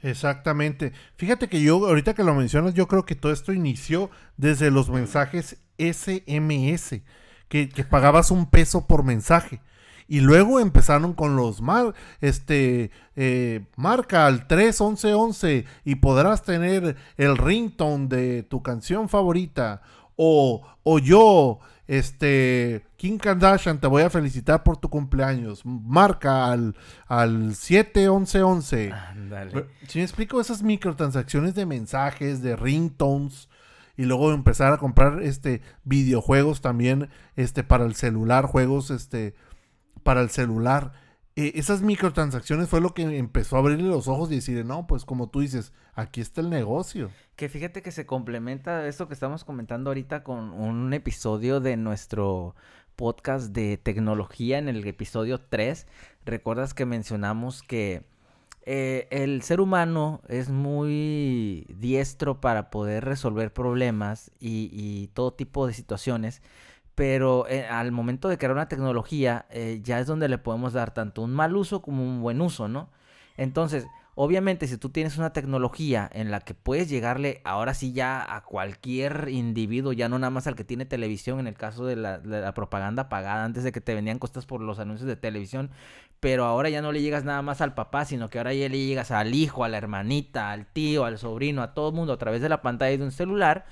Exactamente. 0.00 0.92
Fíjate 1.16 1.48
que 1.48 1.60
yo, 1.60 1.86
ahorita 1.86 2.14
que 2.14 2.24
lo 2.24 2.34
mencionas, 2.34 2.74
yo 2.74 2.86
creo 2.86 3.04
que 3.04 3.14
todo 3.14 3.32
esto 3.32 3.52
inició 3.52 4.10
desde 4.36 4.70
los 4.70 4.88
mensajes 4.88 5.58
SMS, 5.78 7.00
que, 7.48 7.68
pagabas 7.88 8.30
un 8.30 8.46
peso 8.46 8.86
por 8.86 9.04
mensaje. 9.04 9.60
Y 10.08 10.20
luego 10.20 10.60
empezaron 10.60 11.14
con 11.14 11.34
los 11.34 11.60
mar, 11.60 11.92
este, 12.20 12.92
eh, 13.16 13.64
marca 13.74 14.26
al 14.26 14.46
31111 14.46 15.64
y 15.84 15.96
podrás 15.96 16.44
tener 16.44 16.96
el 17.16 17.36
ringtone 17.36 18.06
de 18.06 18.42
tu 18.44 18.62
canción 18.62 19.08
favorita. 19.08 19.82
O, 20.14 20.62
o 20.84 20.98
yo, 21.00 21.58
este, 21.86 22.84
Kim 22.96 23.18
Kardashian, 23.18 23.80
te 23.80 23.86
voy 23.86 24.02
a 24.02 24.10
felicitar 24.10 24.62
por 24.62 24.76
tu 24.76 24.88
cumpleaños. 24.88 25.64
Marca 25.64 26.50
al, 26.50 26.74
al 27.06 27.54
71111. 27.54 28.92
Ándale. 28.92 29.66
Si 29.86 29.98
me 29.98 30.04
explico 30.04 30.40
esas 30.40 30.62
microtransacciones 30.62 31.54
de 31.54 31.66
mensajes, 31.66 32.42
de 32.42 32.56
ringtones, 32.56 33.48
y 33.96 34.04
luego 34.04 34.32
empezar 34.32 34.72
a 34.72 34.78
comprar 34.78 35.22
este 35.22 35.62
videojuegos 35.84 36.60
también 36.60 37.08
este 37.34 37.64
para 37.64 37.84
el 37.84 37.94
celular, 37.94 38.46
juegos 38.46 38.90
este 38.90 39.34
para 40.02 40.20
el 40.20 40.30
celular. 40.30 40.92
E, 41.34 41.52
esas 41.56 41.82
microtransacciones 41.82 42.68
fue 42.68 42.80
lo 42.80 42.94
que 42.94 43.02
empezó 43.02 43.56
a 43.56 43.58
abrirle 43.58 43.88
los 43.88 44.08
ojos 44.08 44.30
y 44.30 44.36
decir, 44.36 44.64
no, 44.64 44.86
pues 44.86 45.04
como 45.04 45.28
tú 45.28 45.40
dices, 45.40 45.72
aquí 45.94 46.20
está 46.20 46.40
el 46.40 46.50
negocio. 46.50 47.10
Que 47.36 47.48
fíjate 47.48 47.82
que 47.82 47.90
se 47.90 48.06
complementa 48.06 48.86
esto 48.86 49.08
que 49.08 49.14
estamos 49.14 49.44
comentando 49.44 49.90
ahorita 49.90 50.22
con 50.22 50.52
un 50.52 50.92
episodio 50.94 51.60
de 51.60 51.76
nuestro 51.76 52.54
podcast 52.96 53.52
de 53.52 53.76
tecnología 53.76 54.58
en 54.58 54.68
el 54.68 54.86
episodio 54.86 55.40
3. 55.40 55.86
Recuerdas 56.24 56.72
que 56.72 56.86
mencionamos 56.86 57.62
que 57.62 58.04
eh, 58.66 59.06
el 59.10 59.42
ser 59.42 59.60
humano 59.60 60.22
es 60.28 60.48
muy 60.50 61.66
diestro 61.68 62.40
para 62.40 62.68
poder 62.70 63.04
resolver 63.04 63.52
problemas 63.52 64.32
y, 64.40 65.08
todo 65.14 65.32
tipo 65.32 65.68
de 65.68 65.72
situaciones, 65.72 66.42
pero 66.96 67.46
eh, 67.48 67.64
al 67.66 67.92
momento 67.92 68.28
de 68.28 68.38
crear 68.38 68.52
una 68.52 68.68
tecnología 68.68 69.46
eh, 69.50 69.80
ya 69.84 70.00
es 70.00 70.08
donde 70.08 70.28
le 70.28 70.38
podemos 70.38 70.72
dar 70.72 70.92
tanto 70.92 71.22
un 71.22 71.32
mal 71.32 71.56
uso 71.56 71.80
como 71.80 72.02
un 72.02 72.20
buen 72.20 72.40
uso, 72.40 72.68
¿no? 72.68 72.90
Entonces, 73.36 73.86
Obviamente, 74.18 74.66
si 74.66 74.78
tú 74.78 74.88
tienes 74.88 75.18
una 75.18 75.34
tecnología 75.34 76.08
en 76.10 76.30
la 76.30 76.40
que 76.40 76.54
puedes 76.54 76.88
llegarle 76.88 77.42
ahora 77.44 77.74
sí 77.74 77.92
ya 77.92 78.24
a 78.34 78.44
cualquier 78.44 79.28
individuo, 79.28 79.92
ya 79.92 80.08
no 80.08 80.18
nada 80.18 80.30
más 80.30 80.46
al 80.46 80.56
que 80.56 80.64
tiene 80.64 80.86
televisión, 80.86 81.38
en 81.38 81.46
el 81.46 81.54
caso 81.54 81.84
de 81.84 81.96
la, 81.96 82.54
propaganda 82.54 83.10
pagada, 83.10 83.44
antes 83.44 83.62
de 83.62 83.72
que 83.72 83.82
te 83.82 83.94
venían 83.94 84.18
costas 84.18 84.46
por 84.46 84.62
los 84.62 84.78
anuncios 84.78 85.06
de 85.06 85.16
televisión, 85.16 85.70
pero 86.20 86.44
ahora 86.44 86.68
ya 86.70 86.82
no 86.82 86.92
le 86.92 87.02
llegas 87.02 87.24
nada 87.24 87.42
más 87.42 87.60
al 87.60 87.74
papá, 87.74 88.04
sino 88.04 88.30
que 88.30 88.38
ahora 88.38 88.54
ya 88.54 88.68
le 88.68 88.78
llegas 88.78 89.10
al 89.10 89.34
hijo, 89.34 89.64
a 89.64 89.68
la 89.68 89.78
hermanita, 89.78 90.50
al 90.50 90.66
tío, 90.66 91.04
al 91.04 91.18
sobrino, 91.18 91.62
a 91.62 91.74
todo 91.74 91.90
el 91.90 91.94
mundo 91.94 92.12
a 92.12 92.18
través 92.18 92.40
de 92.40 92.48
la 92.48 92.62
pantalla 92.62 92.96
de 92.96 93.04
un 93.04 93.12
celular. 93.12 93.66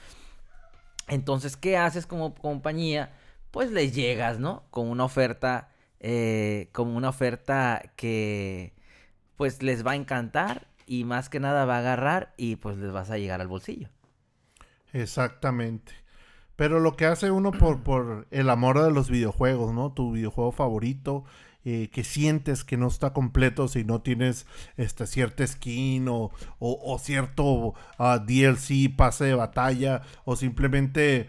Entonces, 1.08 1.56
¿qué 1.56 1.76
haces 1.76 2.06
como 2.06 2.34
compañía? 2.34 3.12
Pues 3.50 3.70
les 3.70 3.94
llegas, 3.94 4.38
¿no? 4.38 4.64
Con 4.70 4.88
una 4.88 5.04
oferta, 5.04 5.70
eh, 6.00 6.68
como 6.72 6.96
una 6.96 7.08
oferta 7.10 7.92
que 7.96 8.74
pues 9.36 9.62
les 9.62 9.86
va 9.86 9.92
a 9.92 9.96
encantar 9.96 10.68
y 10.86 11.04
más 11.04 11.28
que 11.28 11.40
nada 11.40 11.64
va 11.64 11.76
a 11.76 11.78
agarrar 11.78 12.34
y 12.36 12.56
pues 12.56 12.76
les 12.76 12.92
vas 12.92 13.10
a 13.10 13.18
llegar 13.18 13.40
al 13.40 13.48
bolsillo. 13.48 13.88
Exactamente. 14.92 15.92
Pero 16.56 16.78
lo 16.78 16.94
que 16.94 17.06
hace 17.06 17.30
uno 17.30 17.50
por, 17.50 17.82
por 17.82 18.28
el 18.30 18.48
amor 18.48 18.80
de 18.80 18.92
los 18.92 19.10
videojuegos, 19.10 19.74
¿no? 19.74 19.92
Tu 19.92 20.12
videojuego 20.12 20.52
favorito, 20.52 21.24
eh, 21.64 21.88
que 21.90 22.04
sientes 22.04 22.62
que 22.62 22.76
no 22.76 22.88
está 22.88 23.14
completo 23.14 23.68
si 23.68 23.84
no 23.84 24.02
tienes 24.02 24.46
esta 24.76 25.06
cierta 25.06 25.46
skin 25.46 26.06
o, 26.08 26.30
cierto 27.00 27.74
ah, 27.98 28.18
DLC, 28.18 28.94
pase 28.94 29.24
de 29.24 29.34
batalla, 29.34 30.02
o 30.24 30.36
simplemente 30.36 31.20
eh, 31.20 31.28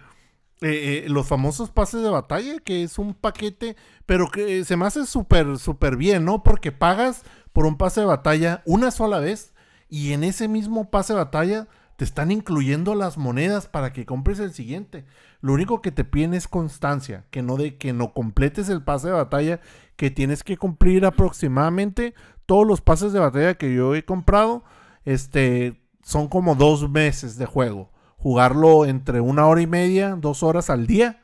eh, 0.61 1.05
los 1.07 1.27
famosos 1.27 1.69
pases 1.69 2.01
de 2.01 2.09
batalla, 2.09 2.59
que 2.59 2.83
es 2.83 2.97
un 2.97 3.13
paquete, 3.13 3.75
pero 4.05 4.29
que 4.29 4.65
se 4.65 4.75
me 4.77 4.85
hace 4.85 5.05
súper, 5.05 5.57
súper 5.57 5.95
bien, 5.95 6.25
¿no? 6.25 6.43
Porque 6.43 6.71
pagas 6.71 7.23
por 7.53 7.65
un 7.65 7.77
pase 7.77 8.01
de 8.01 8.07
batalla 8.07 8.61
una 8.65 8.91
sola 8.91 9.19
vez 9.19 9.53
y 9.89 10.13
en 10.13 10.23
ese 10.23 10.47
mismo 10.47 10.89
pase 10.89 11.13
de 11.13 11.19
batalla 11.19 11.67
te 11.95 12.03
están 12.03 12.31
incluyendo 12.31 12.93
las 12.93 13.17
monedas 13.17 13.67
para 13.67 13.93
que 13.93 14.05
compres 14.05 14.39
el 14.39 14.53
siguiente. 14.53 15.05
Lo 15.41 15.53
único 15.53 15.81
que 15.81 15.91
te 15.91 16.03
piden 16.03 16.33
es 16.33 16.47
constancia, 16.47 17.25
que 17.31 17.41
no 17.41 17.55
de 17.55 17.77
que 17.77 17.93
no 17.93 18.13
completes 18.13 18.67
el 18.69 18.83
pase 18.83 19.07
de 19.07 19.13
batalla, 19.13 19.61
que 19.95 20.11
tienes 20.11 20.43
que 20.43 20.57
cumplir 20.57 21.05
aproximadamente 21.05 22.13
todos 22.45 22.67
los 22.67 22.81
pases 22.81 23.13
de 23.13 23.19
batalla 23.19 23.55
que 23.55 23.73
yo 23.73 23.95
he 23.95 24.03
comprado, 24.03 24.63
este, 25.05 25.81
son 26.03 26.27
como 26.27 26.55
dos 26.55 26.89
meses 26.89 27.37
de 27.37 27.45
juego. 27.45 27.91
Jugarlo 28.17 28.85
entre 28.85 29.21
una 29.21 29.45
hora 29.47 29.61
y 29.61 29.67
media, 29.67 30.15
dos 30.15 30.43
horas 30.43 30.69
al 30.69 30.87
día. 30.87 31.21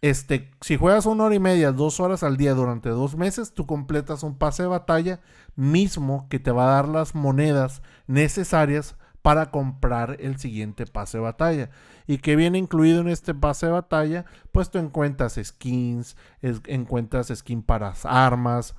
Este, 0.00 0.50
si 0.60 0.76
juegas 0.76 1.06
una 1.06 1.24
hora 1.24 1.34
y 1.34 1.40
media, 1.40 1.72
dos 1.72 2.00
horas 2.00 2.22
al 2.22 2.36
día 2.36 2.54
durante 2.54 2.88
dos 2.88 3.16
meses, 3.16 3.52
tú 3.54 3.66
completas 3.66 4.22
un 4.22 4.36
pase 4.36 4.62
de 4.62 4.68
batalla 4.68 5.20
mismo 5.56 6.26
que 6.28 6.38
te 6.38 6.50
va 6.50 6.64
a 6.64 6.74
dar 6.74 6.88
las 6.88 7.14
monedas 7.14 7.82
necesarias 8.06 8.96
para 9.22 9.50
comprar 9.50 10.16
el 10.20 10.38
siguiente 10.38 10.86
pase 10.86 11.18
de 11.18 11.22
batalla. 11.22 11.70
¿Y 12.06 12.18
que 12.18 12.36
viene 12.36 12.58
incluido 12.58 13.00
en 13.00 13.08
este 13.08 13.34
pase 13.34 13.66
de 13.66 13.72
batalla? 13.72 14.24
Pues 14.50 14.70
tú 14.70 14.78
encuentras 14.78 15.38
skins, 15.42 16.16
encuentras 16.42 17.28
skin 17.28 17.62
para 17.62 17.94
armas, 18.04 18.74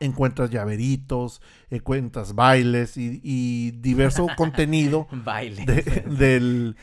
encuentras 0.00 0.48
llaveritos, 0.48 1.42
encuentras 1.68 2.34
bailes 2.34 2.96
y, 2.96 3.70
diverso 3.72 4.26
contenido 4.36 5.06
del, 6.06 6.74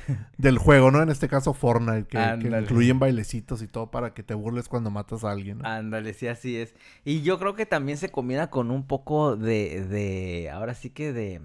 juego, 0.60 0.92
¿no? 0.92 1.02
En 1.02 1.10
este 1.10 1.28
caso 1.28 1.56
Fortnite, 1.56 2.08
que, 2.08 2.18
que, 2.40 2.60
incluyen 2.60 3.00
bailecitos 3.00 3.64
y 3.64 3.68
todo 3.68 3.90
para 3.90 4.14
que 4.14 4.22
te 4.22 4.36
burles 4.36 4.70
cuando 4.70 4.92
matas 4.92 5.24
a 5.24 5.32
alguien. 5.32 5.66
Ándale, 5.66 6.14
sí, 6.14 6.28
así 6.28 6.58
es. 6.58 6.76
Y 7.04 7.24
yo 7.24 7.40
creo 7.40 7.56
que 7.56 7.66
también 7.66 7.98
se 7.98 8.10
combina 8.10 8.52
con 8.52 8.70
un 8.70 8.86
poco 8.86 9.36
de, 9.36 9.84
de 9.84 10.52
ahora 10.52 10.76
sí 10.76 10.92
que 10.92 11.12
de 11.12 11.42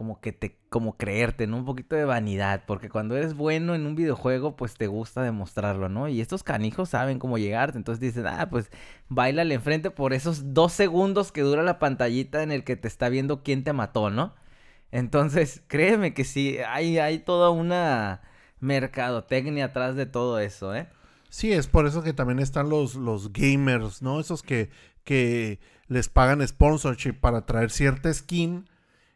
como 0.00 0.18
que 0.18 0.32
te, 0.32 0.56
como 0.70 0.96
creerte, 0.96 1.46
¿no? 1.46 1.58
Un 1.58 1.66
poquito 1.66 1.94
de 1.94 2.06
vanidad, 2.06 2.62
porque 2.66 2.88
cuando 2.88 3.18
eres 3.18 3.34
bueno 3.34 3.74
en 3.74 3.84
un 3.84 3.96
videojuego, 3.96 4.56
pues 4.56 4.72
te 4.72 4.86
gusta 4.86 5.22
demostrarlo, 5.22 5.90
¿no? 5.90 6.08
Y 6.08 6.22
estos 6.22 6.42
canijos 6.42 6.88
saben 6.88 7.18
cómo 7.18 7.36
llegarte, 7.36 7.76
entonces 7.76 8.00
dicen, 8.00 8.26
ah, 8.26 8.48
pues 8.48 8.70
bailale 9.10 9.54
enfrente 9.54 9.90
por 9.90 10.14
esos 10.14 10.54
dos 10.54 10.72
segundos 10.72 11.32
que 11.32 11.42
dura 11.42 11.62
la 11.62 11.78
pantallita 11.78 12.42
en 12.42 12.50
el 12.50 12.64
que 12.64 12.76
te 12.76 12.88
está 12.88 13.10
viendo 13.10 13.42
quién 13.42 13.62
te 13.62 13.74
mató, 13.74 14.08
¿no? 14.08 14.34
Entonces, 14.90 15.62
créeme 15.68 16.14
que 16.14 16.24
sí, 16.24 16.56
hay, 16.66 16.96
hay 16.96 17.18
toda 17.18 17.50
una 17.50 18.22
mercadotecnia 18.58 19.66
atrás 19.66 19.96
de 19.96 20.06
todo 20.06 20.38
eso, 20.38 20.74
¿eh? 20.74 20.88
Sí, 21.28 21.52
es 21.52 21.66
por 21.66 21.86
eso 21.86 22.02
que 22.02 22.14
también 22.14 22.38
están 22.38 22.70
los, 22.70 22.94
los 22.94 23.34
gamers, 23.34 24.00
¿no? 24.00 24.18
Esos 24.18 24.42
que, 24.42 24.70
que 25.04 25.60
les 25.88 26.08
pagan 26.08 26.40
sponsorship 26.48 27.20
para 27.20 27.44
traer 27.44 27.70
cierta 27.70 28.10
skin 28.14 28.64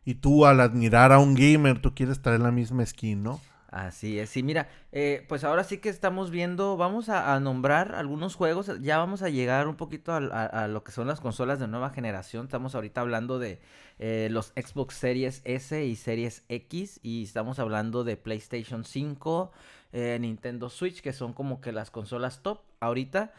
y 0.05 0.15
tú 0.15 0.47
al 0.47 0.61
admirar 0.61 1.13
a 1.13 1.19
un 1.19 1.35
gamer, 1.35 1.81
tú 1.81 1.95
quieres 1.95 2.21
traer 2.21 2.41
la 2.41 2.51
misma 2.51 2.85
skin, 2.85 3.23
¿no? 3.23 3.41
Así 3.75 4.21
es, 4.21 4.31
sí, 4.31 4.45
mira, 4.45 4.69
eh, 4.93 5.25
pues 5.29 5.43
ahora 5.43 5.65
sí 5.65 5.79
que 5.79 5.89
estamos 5.89 6.31
viendo, 6.31 6.77
vamos 6.77 7.09
a, 7.09 7.41
nombrar 7.41 7.97
algunos 7.97 8.37
juegos, 8.37 8.71
ya 8.81 8.99
vamos 8.99 9.23
a 9.23 9.31
llegar 9.31 9.67
un 9.67 9.75
poquito 9.75 10.13
a, 10.13 10.69
lo 10.69 10.85
que 10.85 10.93
son 10.93 11.09
las 11.09 11.21
consolas 11.21 11.59
de 11.59 11.67
nueva 11.67 11.91
generación, 11.91 12.45
estamos 12.45 12.77
ahorita 12.77 13.01
hablando 13.01 13.41
de 13.41 13.61
eh, 13.99 14.29
los 14.31 14.53
Xbox 14.55 14.95
Series 14.95 15.43
S 15.45 15.85
y 15.85 15.97
Series 15.97 16.45
X 16.49 17.01
y 17.03 17.25
estamos 17.25 17.59
hablando 17.59 18.05
de 18.05 18.17
PlayStation 18.17 18.85
5, 18.85 19.51
eh, 19.93 20.19
Nintendo 20.21 20.71
Switch, 20.71 21.01
que 21.01 21.13
son 21.13 21.33
como 21.33 21.61
que 21.61 21.73
las 21.73 21.91
consolas 21.91 22.43
top 22.43 22.61
ahorita. 22.79 23.33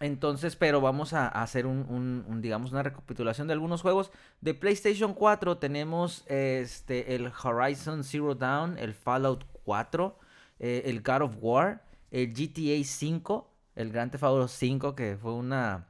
Entonces, 0.00 0.54
pero 0.54 0.80
vamos 0.80 1.12
a, 1.12 1.26
hacer 1.26 1.66
un, 1.66 2.40
digamos, 2.40 2.70
una 2.70 2.84
recapitulación 2.84 3.48
de 3.48 3.54
algunos 3.54 3.82
juegos. 3.82 4.12
De 4.40 4.54
PlayStation 4.54 5.12
4 5.12 5.58
tenemos 5.58 6.24
este, 6.28 7.16
el 7.16 7.32
Horizon 7.42 8.04
Zero 8.04 8.34
Dawn, 8.34 8.78
el 8.78 8.94
Fallout 8.94 9.44
4, 9.64 10.18
eh, 10.60 10.82
el 10.86 11.02
God 11.02 11.22
of 11.22 11.36
War, 11.40 11.84
el 12.12 12.32
GTA 12.32 12.84
5, 12.84 13.50
el 13.74 13.90
Grand 13.90 14.12
Theft 14.12 14.24
Auto 14.24 14.48
5, 14.48 14.94
que 14.94 15.16
fue 15.20 15.34
una... 15.34 15.88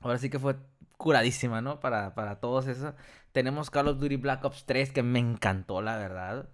Ahora 0.00 0.18
sí 0.18 0.30
que 0.30 0.38
fue 0.38 0.56
curadísima, 0.96 1.60
¿no? 1.60 1.80
Para, 1.80 2.14
para 2.14 2.40
todos 2.40 2.66
eso. 2.66 2.94
Tenemos 3.32 3.70
Call 3.70 3.88
of 3.88 3.98
Duty 3.98 4.16
Black 4.16 4.44
Ops 4.44 4.64
3, 4.64 4.90
que 4.90 5.02
me 5.02 5.18
encantó, 5.18 5.82
la 5.82 5.96
verdad. 5.96 6.48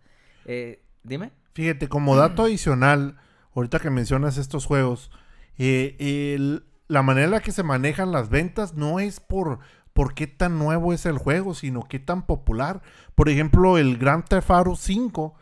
Eh, 0.44 0.82
dime. 1.04 1.30
Fíjate, 1.54 1.88
como 1.88 2.16
dato 2.16 2.42
adicional, 2.42 3.16
ahorita 3.54 3.78
que 3.78 3.90
mencionas 3.90 4.38
estos 4.38 4.66
juegos 4.66 5.10
eh, 5.58 6.60
la 6.88 7.02
manera 7.02 7.26
en 7.26 7.30
la 7.32 7.40
que 7.40 7.52
se 7.52 7.62
manejan 7.62 8.12
las 8.12 8.30
ventas 8.30 8.74
no 8.74 8.98
es 8.98 9.20
por, 9.20 9.58
por 9.92 10.14
qué 10.14 10.26
tan 10.26 10.58
nuevo 10.58 10.92
es 10.92 11.06
el 11.06 11.18
juego, 11.18 11.54
sino 11.54 11.86
qué 11.88 11.98
tan 11.98 12.26
popular. 12.26 12.82
Por 13.14 13.28
ejemplo, 13.28 13.78
el 13.78 13.98
Grand 13.98 14.24
Theft 14.24 14.50
Auto 14.50 14.76
5, 14.76 15.34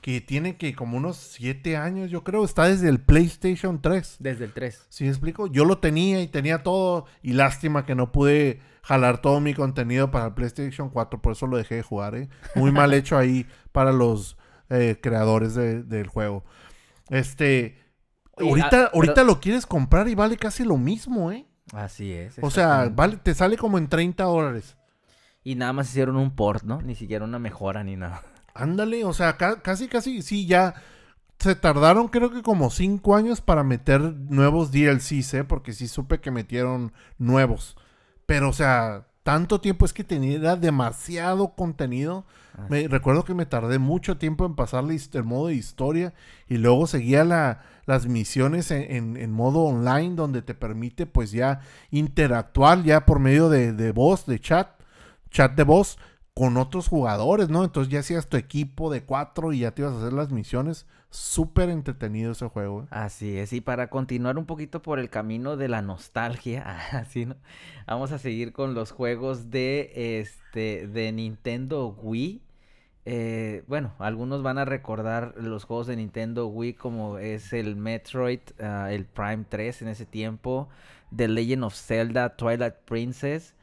que 0.00 0.20
tiene 0.20 0.56
que 0.56 0.74
como 0.74 0.96
unos 0.96 1.16
7 1.16 1.76
años, 1.76 2.10
yo 2.10 2.24
creo, 2.24 2.44
está 2.44 2.68
desde 2.68 2.88
el 2.88 3.00
PlayStation 3.00 3.80
3. 3.82 4.16
Desde 4.20 4.44
el 4.44 4.52
3. 4.52 4.86
¿Sí 4.88 5.04
me 5.04 5.10
explico? 5.10 5.46
Yo 5.46 5.64
lo 5.64 5.78
tenía 5.78 6.22
y 6.22 6.28
tenía 6.28 6.62
todo, 6.62 7.06
y 7.22 7.32
lástima 7.32 7.84
que 7.84 7.94
no 7.94 8.12
pude 8.12 8.60
jalar 8.82 9.20
todo 9.20 9.40
mi 9.40 9.54
contenido 9.54 10.10
para 10.10 10.26
el 10.26 10.34
PlayStation 10.34 10.90
4, 10.90 11.20
por 11.20 11.32
eso 11.32 11.46
lo 11.46 11.56
dejé 11.56 11.76
de 11.76 11.82
jugar, 11.82 12.14
¿eh? 12.14 12.28
Muy 12.54 12.70
mal 12.70 12.92
hecho 12.94 13.16
ahí 13.16 13.46
para 13.72 13.92
los 13.92 14.36
eh, 14.70 14.98
creadores 15.02 15.54
del 15.54 16.06
juego. 16.06 16.44
Este, 17.08 17.83
ahorita, 18.38 18.90
ahorita 18.92 19.24
lo 19.24 19.40
quieres 19.40 19.66
comprar 19.66 20.08
y 20.08 20.14
vale 20.14 20.36
casi 20.36 20.64
lo 20.64 20.76
mismo, 20.76 21.32
¿eh? 21.32 21.46
Así 21.72 22.12
es. 22.12 22.36
O 22.40 22.50
sea, 22.50 22.90
vale, 22.92 23.16
te 23.16 23.34
sale 23.34 23.56
como 23.56 23.78
en 23.78 23.88
30 23.88 24.24
dólares. 24.24 24.76
Y 25.42 25.56
nada 25.56 25.72
más 25.72 25.90
hicieron 25.90 26.16
un 26.16 26.34
port, 26.34 26.64
¿no? 26.64 26.80
Ni 26.80 26.94
siquiera 26.94 27.24
una 27.24 27.38
mejora 27.38 27.84
ni 27.84 27.96
nada. 27.96 28.22
Ándale, 28.54 29.04
o 29.04 29.12
sea, 29.12 29.36
casi, 29.36 29.88
casi, 29.88 30.22
sí, 30.22 30.46
ya 30.46 30.74
se 31.38 31.56
tardaron 31.56 32.08
creo 32.08 32.30
que 32.30 32.42
como 32.42 32.70
5 32.70 33.16
años 33.16 33.40
para 33.40 33.64
meter 33.64 34.00
nuevos 34.00 34.70
DLCs, 34.70 35.34
¿eh? 35.34 35.44
Porque 35.44 35.72
sí 35.72 35.88
supe 35.88 36.20
que 36.20 36.30
metieron 36.30 36.92
nuevos. 37.18 37.76
Pero, 38.26 38.48
o 38.48 38.52
sea, 38.52 39.06
tanto 39.24 39.60
tiempo 39.60 39.86
es 39.86 39.92
que 39.92 40.04
tenía 40.04 40.54
demasiado 40.54 41.54
contenido. 41.54 42.24
Me, 42.68 42.86
recuerdo 42.86 43.24
que 43.24 43.34
me 43.34 43.46
tardé 43.46 43.80
mucho 43.80 44.16
tiempo 44.16 44.46
en 44.46 44.54
pasar 44.54 44.84
el 44.84 45.24
modo 45.24 45.48
de 45.48 45.54
historia 45.54 46.12
y 46.46 46.58
luego 46.58 46.86
seguía 46.86 47.24
la, 47.24 47.62
las 47.86 48.06
misiones 48.06 48.70
en, 48.70 49.32
modo 49.32 49.62
online 49.62 50.14
donde 50.14 50.42
te 50.42 50.54
permite 50.54 51.06
pues 51.06 51.32
ya 51.32 51.62
interactuar 51.90 52.84
ya 52.84 53.06
por 53.06 53.18
medio 53.18 53.48
de, 53.48 53.72
de 53.72 53.90
voz, 53.90 54.26
de 54.26 54.38
chat, 54.38 54.68
chat 55.30 55.56
de 55.56 55.64
voz 55.64 55.98
con 56.34 56.56
otros 56.56 56.88
jugadores, 56.88 57.48
¿no? 57.48 57.62
Entonces 57.62 57.92
ya 57.92 58.00
hacías 58.00 58.28
tu 58.28 58.36
equipo 58.36 58.90
de 58.90 59.04
cuatro 59.04 59.52
y 59.52 59.60
ya 59.60 59.70
te 59.70 59.82
ibas 59.82 59.94
a 59.94 59.98
hacer 59.98 60.12
las 60.12 60.32
misiones. 60.32 60.86
Súper 61.10 61.70
entretenido 61.70 62.32
ese 62.32 62.48
juego. 62.48 62.82
¿eh? 62.82 62.86
Así 62.90 63.38
es, 63.38 63.52
y 63.52 63.60
para 63.60 63.88
continuar 63.88 64.36
un 64.36 64.46
poquito 64.46 64.82
por 64.82 64.98
el 64.98 65.10
camino 65.10 65.56
de 65.56 65.68
la 65.68 65.80
nostalgia, 65.80 66.78
así, 66.92 67.24
¿no? 67.24 67.36
Vamos 67.86 68.10
a 68.10 68.18
seguir 68.18 68.52
con 68.52 68.74
los 68.74 68.90
juegos 68.90 69.50
de, 69.50 70.20
este, 70.20 70.88
de 70.88 71.12
Nintendo 71.12 71.96
Wii. 72.02 72.42
Eh, 73.06 73.62
bueno, 73.68 73.94
algunos 73.98 74.42
van 74.42 74.58
a 74.58 74.64
recordar 74.64 75.34
los 75.36 75.64
juegos 75.64 75.86
de 75.86 75.96
Nintendo 75.96 76.48
Wii 76.48 76.74
como 76.74 77.18
es 77.18 77.52
el 77.52 77.76
Metroid, 77.76 78.40
ah, 78.60 78.90
el 78.90 79.04
Prime 79.04 79.44
3 79.48 79.82
en 79.82 79.88
ese 79.88 80.06
tiempo, 80.06 80.68
The 81.14 81.28
Legend 81.28 81.64
of 81.64 81.74
Zelda, 81.74 82.34
Twilight 82.36 82.74
Princess, 82.86 83.54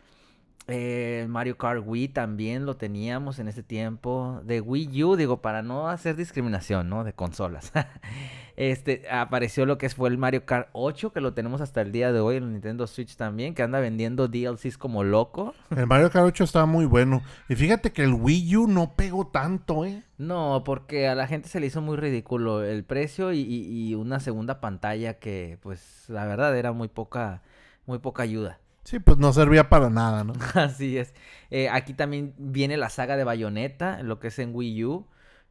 eh, 0.67 1.25
Mario 1.27 1.57
Kart 1.57 1.83
Wii 1.85 2.09
también 2.09 2.65
lo 2.65 2.77
teníamos 2.77 3.39
en 3.39 3.47
ese 3.47 3.63
tiempo. 3.63 4.41
De 4.43 4.61
Wii 4.61 5.03
U, 5.03 5.15
digo, 5.15 5.41
para 5.41 5.61
no 5.63 5.89
hacer 5.89 6.15
discriminación, 6.15 6.89
¿no? 6.89 7.03
De 7.03 7.13
consolas. 7.13 7.71
este, 8.55 9.03
apareció 9.09 9.65
lo 9.65 9.77
que 9.77 9.89
fue 9.89 10.09
el 10.09 10.17
Mario 10.17 10.45
Kart 10.45 10.69
8, 10.73 11.11
que 11.11 11.19
lo 11.19 11.33
tenemos 11.33 11.61
hasta 11.61 11.81
el 11.81 11.91
día 11.91 12.11
de 12.11 12.19
hoy 12.19 12.37
en 12.37 12.43
el 12.43 12.51
Nintendo 12.53 12.85
Switch 12.87 13.15
también, 13.15 13.55
que 13.55 13.63
anda 13.63 13.79
vendiendo 13.79 14.27
DLCs 14.27 14.77
como 14.77 15.03
loco. 15.03 15.55
El 15.75 15.87
Mario 15.87 16.11
Kart 16.11 16.27
8 16.27 16.43
estaba 16.43 16.65
muy 16.65 16.85
bueno. 16.85 17.23
Y 17.49 17.55
fíjate 17.55 17.91
que 17.91 18.03
el 18.03 18.13
Wii 18.13 18.57
U 18.57 18.67
no 18.67 18.95
pegó 18.95 19.27
tanto, 19.27 19.85
¿eh? 19.85 20.03
No, 20.17 20.61
porque 20.63 21.07
a 21.07 21.15
la 21.15 21.27
gente 21.27 21.49
se 21.49 21.59
le 21.59 21.65
hizo 21.65 21.81
muy 21.81 21.97
ridículo 21.97 22.63
el 22.63 22.83
precio 22.83 23.33
y, 23.33 23.41
y 23.41 23.95
una 23.95 24.19
segunda 24.19 24.61
pantalla 24.61 25.15
que, 25.15 25.57
pues, 25.61 26.05
la 26.07 26.25
verdad 26.25 26.55
era 26.55 26.71
muy 26.71 26.87
poca, 26.87 27.41
muy 27.87 27.97
poca 27.97 28.23
ayuda. 28.23 28.60
Sí, 28.83 28.99
pues 28.99 29.17
no 29.17 29.31
servía 29.31 29.69
para 29.69 29.89
nada, 29.89 30.23
¿no? 30.23 30.33
Así 30.55 30.97
es. 30.97 31.13
Eh, 31.49 31.69
aquí 31.69 31.93
también 31.93 32.33
viene 32.37 32.77
la 32.77 32.89
saga 32.89 33.15
de 33.15 33.23
Bayonetta, 33.23 34.01
lo 34.03 34.19
que 34.19 34.27
es 34.27 34.39
en 34.39 34.55
Wii 34.55 34.85
U. 34.85 35.07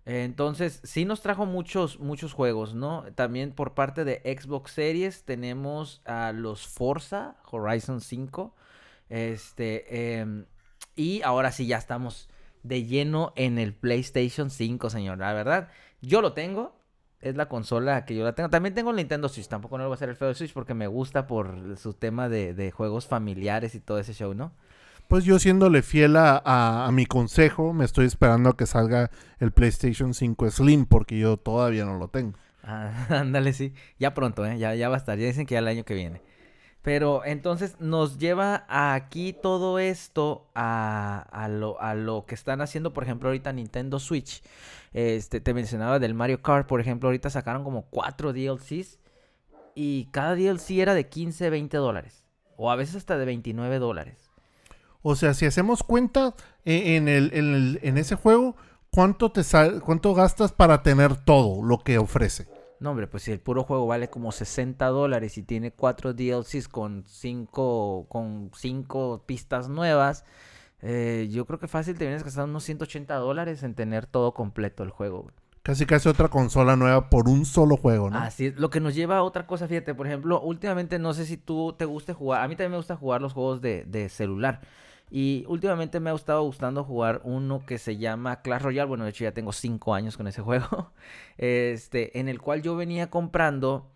Eh, 0.06 0.24
entonces, 0.24 0.80
sí 0.82 1.04
nos 1.04 1.22
trajo 1.22 1.46
muchos, 1.46 2.00
muchos 2.00 2.32
juegos, 2.32 2.74
¿no? 2.74 3.04
También 3.14 3.52
por 3.52 3.74
parte 3.74 4.04
de 4.04 4.20
Xbox 4.40 4.72
Series 4.72 5.24
tenemos 5.24 6.02
a 6.04 6.32
los 6.32 6.66
Forza 6.66 7.36
Horizon 7.50 8.00
5. 8.00 8.54
Este, 9.08 10.20
em, 10.20 10.46
y 10.96 11.22
ahora 11.22 11.52
sí 11.52 11.66
ya 11.66 11.78
estamos 11.78 12.28
de 12.62 12.84
lleno 12.84 13.32
en 13.36 13.58
el 13.58 13.74
PlayStation 13.74 14.50
5, 14.50 14.90
señor. 14.90 15.18
La 15.18 15.32
verdad, 15.32 15.68
yo 16.00 16.20
lo 16.20 16.32
tengo 16.32 16.79
es 17.20 17.36
la 17.36 17.48
consola 17.48 18.04
que 18.04 18.14
yo 18.14 18.24
la 18.24 18.34
tengo. 18.34 18.48
También 18.48 18.74
tengo 18.74 18.90
el 18.90 18.96
Nintendo 18.96 19.28
Switch, 19.28 19.48
tampoco 19.48 19.76
no 19.76 19.84
lo 19.84 19.90
voy 19.90 19.94
a 19.94 19.96
hacer 19.96 20.08
el 20.08 20.16
feo 20.16 20.34
Switch 20.34 20.52
porque 20.52 20.74
me 20.74 20.86
gusta 20.86 21.26
por 21.26 21.76
su 21.76 21.92
tema 21.92 22.28
de, 22.28 22.72
juegos 22.74 23.06
familiares 23.06 23.74
y 23.74 23.80
todo 23.80 23.98
ese 23.98 24.14
show, 24.14 24.34
¿no? 24.34 24.52
Pues 25.08 25.24
yo 25.24 25.38
siéndole 25.40 25.82
fiel 25.82 26.16
a, 26.16 26.40
a, 26.44 26.90
mi 26.92 27.04
consejo, 27.04 27.72
me 27.72 27.84
estoy 27.84 28.06
esperando 28.06 28.50
a 28.50 28.56
que 28.56 28.66
salga 28.66 29.10
el 29.40 29.50
PlayStation 29.50 30.14
5 30.14 30.50
Slim 30.50 30.86
porque 30.86 31.18
yo 31.18 31.36
todavía 31.36 31.84
no 31.84 31.98
lo 31.98 32.08
tengo. 32.08 32.38
Ah, 32.62 32.92
ándale, 33.08 33.52
sí. 33.52 33.72
Ya 33.98 34.14
pronto, 34.14 34.46
¿eh? 34.46 34.58
Ya, 34.58 34.74
ya 34.74 34.88
va 34.88 34.94
a 34.94 34.98
estar. 34.98 35.18
Ya 35.18 35.26
dicen 35.26 35.46
que 35.46 35.54
ya 35.54 35.58
el 35.58 35.68
año 35.68 35.84
que 35.84 35.94
viene. 35.94 36.22
Pero 36.82 37.24
entonces 37.24 37.76
nos 37.78 38.18
lleva 38.18 38.64
aquí 38.68 39.34
todo 39.34 39.78
esto 39.78 40.48
a, 40.54 41.26
a, 41.30 41.48
lo, 41.48 41.80
a, 41.80 41.94
lo, 41.94 42.24
que 42.24 42.34
están 42.34 42.62
haciendo, 42.62 42.92
por 42.92 43.04
ejemplo, 43.04 43.28
ahorita 43.28 43.52
Nintendo 43.52 43.98
Switch. 43.98 44.42
Este, 44.92 45.40
te 45.40 45.54
mencionaba 45.54 45.98
del 45.98 46.14
Mario 46.14 46.42
Kart, 46.42 46.66
por 46.66 46.80
ejemplo, 46.80 47.08
ahorita 47.08 47.28
sacaron 47.28 47.64
como 47.64 47.82
cuatro 47.82 48.32
DLCs 48.32 48.98
y 49.74 50.06
cada 50.06 50.34
DLC 50.34 50.78
era 50.78 50.94
de 50.94 51.08
15, 51.08 51.50
20 51.50 51.76
dólares. 51.76 52.24
O 52.56 52.70
a 52.70 52.76
veces 52.76 52.96
hasta 52.96 53.18
de 53.18 53.24
29 53.26 53.78
dólares. 53.78 54.30
O 55.02 55.16
sea, 55.16 55.34
si 55.34 55.46
hacemos 55.46 55.82
cuenta 55.82 56.34
eh, 56.64 56.96
en, 56.96 57.08
el, 57.08 57.30
en, 57.32 57.54
el, 57.54 57.80
en 57.82 57.98
ese 57.98 58.16
juego, 58.16 58.56
¿cuánto, 58.90 59.32
te 59.32 59.42
¿cuánto 59.80 60.14
gastas 60.14 60.52
para 60.52 60.82
tener 60.82 61.16
todo 61.16 61.62
lo 61.62 61.78
que 61.78 61.98
ofrece? 61.98 62.48
No, 62.80 62.90
hombre, 62.90 63.06
pues 63.06 63.24
si 63.24 63.30
el 63.30 63.40
puro 63.40 63.62
juego 63.62 63.86
vale 63.86 64.08
como 64.08 64.32
60 64.32 64.86
dólares 64.86 65.36
y 65.36 65.42
tiene 65.42 65.70
cuatro 65.70 66.14
DLCs 66.14 66.66
con 66.66 67.04
cinco, 67.06 68.06
con 68.08 68.50
cinco 68.56 69.22
pistas 69.26 69.68
nuevas, 69.68 70.24
eh, 70.80 71.28
yo 71.30 71.44
creo 71.44 71.58
que 71.58 71.68
fácil 71.68 71.98
te 71.98 72.06
vienes 72.06 72.24
gastando 72.24 72.50
unos 72.50 72.64
180 72.64 73.14
dólares 73.16 73.62
en 73.62 73.74
tener 73.74 74.06
todo 74.06 74.32
completo 74.32 74.82
el 74.82 74.90
juego. 74.90 75.30
Casi 75.62 75.84
casi 75.84 76.08
otra 76.08 76.28
consola 76.28 76.74
nueva 76.74 77.10
por 77.10 77.28
un 77.28 77.44
solo 77.44 77.76
juego, 77.76 78.08
¿no? 78.08 78.18
Así 78.18 78.46
es, 78.46 78.56
lo 78.56 78.70
que 78.70 78.80
nos 78.80 78.94
lleva 78.94 79.18
a 79.18 79.22
otra 79.22 79.46
cosa, 79.46 79.68
fíjate, 79.68 79.94
por 79.94 80.06
ejemplo, 80.06 80.40
últimamente 80.40 80.98
no 80.98 81.12
sé 81.12 81.26
si 81.26 81.36
tú 81.36 81.74
te 81.76 81.84
guste 81.84 82.14
jugar, 82.14 82.42
a 82.42 82.48
mí 82.48 82.56
también 82.56 82.70
me 82.70 82.76
gusta 82.78 82.96
jugar 82.96 83.20
los 83.20 83.34
juegos 83.34 83.60
de, 83.60 83.84
de 83.84 84.08
celular. 84.08 84.62
Y 85.10 85.44
últimamente 85.48 85.98
me 86.00 86.10
ha 86.10 86.14
estado 86.14 86.42
gustando 86.42 86.84
jugar 86.84 87.20
uno 87.24 87.64
que 87.66 87.78
se 87.78 87.96
llama 87.96 88.42
Clash 88.42 88.62
Royale. 88.62 88.88
Bueno, 88.88 89.04
de 89.04 89.10
hecho 89.10 89.24
ya 89.24 89.32
tengo 89.32 89.52
5 89.52 89.94
años 89.94 90.16
con 90.16 90.26
ese 90.28 90.42
juego. 90.42 90.92
Este, 91.36 92.18
en 92.18 92.28
el 92.28 92.40
cual 92.40 92.62
yo 92.62 92.76
venía 92.76 93.10
comprando. 93.10 93.90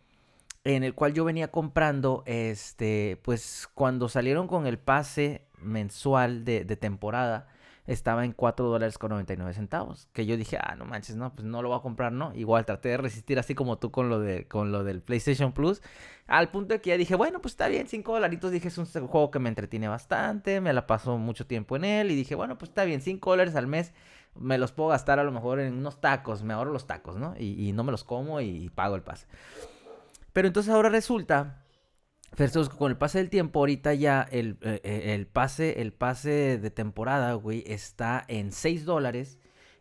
En 0.65 0.83
el 0.83 0.95
cual 0.95 1.13
yo 1.15 1.25
venía 1.25 1.49
comprando. 1.49 2.25
Este. 2.27 3.21
Pues 3.23 3.69
cuando 3.75 4.09
salieron 4.09 4.49
con 4.49 4.67
el 4.67 4.79
pase 4.79 5.47
mensual 5.59 6.45
de, 6.45 6.65
de 6.65 6.77
temporada 6.77 7.49
estaba 7.87 8.25
en 8.25 8.33
4 8.33 8.67
dólares 8.67 8.97
con 8.97 9.11
99 9.11 9.53
centavos. 9.53 10.09
Que 10.13 10.25
yo 10.27 10.37
dije, 10.37 10.59
ah, 10.61 10.75
no 10.77 10.85
manches, 10.87 11.17
no, 11.17 11.35
pues 11.35 11.47
no 11.47 11.63
lo 11.63 11.69
voy 11.69 11.79
a 11.79 11.83
comprar, 11.83 12.13
¿no? 12.13 12.35
Igual 12.35 12.65
traté 12.65 12.91
de 12.91 12.97
resistir 12.97 13.39
así 13.39 13.55
como 13.55 13.79
tú 13.79 13.91
con 13.91 14.09
lo, 14.09 14.21
de, 14.21 14.47
con 14.49 14.73
lo 14.73 14.85
del 14.85 15.03
PlayStation 15.03 15.53
Plus. 15.53 15.83
Al 16.27 16.51
punto 16.51 16.75
de 16.75 16.81
que 16.81 16.91
ya 16.91 16.97
dije, 16.97 17.15
bueno, 17.15 17.41
pues 17.41 17.53
está 17.53 17.69
bien, 17.69 17.87
5 17.87 18.13
dolaritos. 18.13 18.51
Dije, 18.51 18.69
es 18.69 18.79
un 18.79 18.87
juego 18.87 19.31
que 19.31 19.39
me 19.39 19.51
entretiene 19.51 19.89
bastante, 19.89 20.61
me 20.61 20.73
la 20.73 20.87
paso 20.87 21.19
mucho 21.19 21.47
tiempo 21.47 21.77
en 21.77 21.85
él. 21.85 22.11
Y 22.11 22.15
dije, 22.15 22.35
bueno, 22.35 22.57
pues 22.57 22.71
está 22.71 22.85
bien, 22.85 23.03
5 23.03 23.31
dólares 23.31 23.55
al 23.57 23.67
mes. 23.67 23.93
Me 24.35 24.59
los 24.59 24.73
puedo 24.73 24.89
gastar 24.89 25.21
a 25.21 25.25
lo 25.25 25.31
mejor 25.31 25.61
en 25.61 25.75
unos 25.75 26.01
tacos, 26.01 26.43
me 26.43 26.55
ahorro 26.55 26.73
los 26.73 26.87
tacos, 26.87 27.17
¿no? 27.17 27.35
Y, 27.39 27.69
y 27.69 27.73
no 27.73 27.85
me 27.85 27.93
los 27.93 28.03
como 28.03 28.41
y 28.41 28.69
pago 28.71 28.97
el 28.97 29.03
pase. 29.03 29.27
Pero 30.33 30.49
entonces 30.49 30.73
ahora 30.73 30.89
resulta 30.89 31.64
con 32.77 32.91
el 32.91 32.97
pase 32.97 33.19
del 33.19 33.31
tiempo, 33.31 33.61
ahorita 33.61 33.95
ya 33.95 34.27
el, 34.31 34.59
eh, 34.63 34.81
eh, 34.83 35.15
el, 35.15 35.27
pase, 35.27 35.81
el 35.81 35.93
pase 35.93 36.59
de 36.59 36.71
temporada, 36.71 37.33
güey, 37.35 37.65
está 37.67 38.25
en 38.29 38.53
6 38.53 38.85
dólares. 38.85 39.39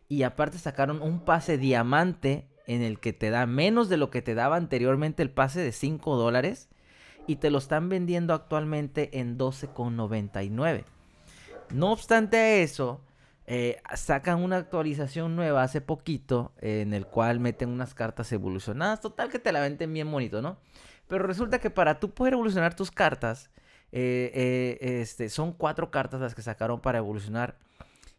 Y 0.08 0.22
aparte 0.22 0.58
sacaron 0.58 1.02
un 1.02 1.24
pase 1.24 1.58
diamante 1.58 2.46
en 2.66 2.82
el 2.82 3.00
que 3.00 3.12
te 3.12 3.30
da 3.30 3.46
menos 3.46 3.88
de 3.88 3.96
lo 3.96 4.10
que 4.10 4.22
te 4.22 4.34
daba 4.34 4.56
anteriormente 4.56 5.22
el 5.22 5.30
pase 5.30 5.60
de 5.60 5.72
5 5.72 6.16
dólares. 6.16 6.68
Y 7.26 7.36
te 7.36 7.50
lo 7.50 7.58
están 7.58 7.88
vendiendo 7.88 8.34
actualmente 8.34 9.18
en 9.18 9.38
12,99. 9.38 10.84
No 11.70 11.90
obstante 11.90 12.62
eso, 12.62 13.00
eh, 13.46 13.80
sacan 13.94 14.42
una 14.42 14.56
actualización 14.56 15.34
nueva 15.34 15.62
hace 15.62 15.80
poquito 15.80 16.52
en 16.60 16.94
el 16.94 17.06
cual 17.06 17.40
meten 17.40 17.70
unas 17.70 17.94
cartas 17.94 18.30
evolucionadas. 18.32 19.00
Total 19.00 19.30
que 19.30 19.38
te 19.38 19.52
la 19.52 19.60
venden 19.60 19.92
bien 19.92 20.10
bonito, 20.10 20.40
¿no? 20.42 20.58
Pero 21.08 21.26
resulta 21.26 21.58
que 21.58 21.70
para 21.70 22.00
tú 22.00 22.10
poder 22.12 22.34
evolucionar 22.34 22.74
tus 22.74 22.90
cartas, 22.90 23.50
eh, 23.92 24.30
eh, 24.34 25.00
este, 25.00 25.28
son 25.28 25.52
cuatro 25.52 25.90
cartas 25.90 26.20
las 26.20 26.34
que 26.34 26.42
sacaron 26.42 26.80
para 26.80 26.98
evolucionar. 26.98 27.58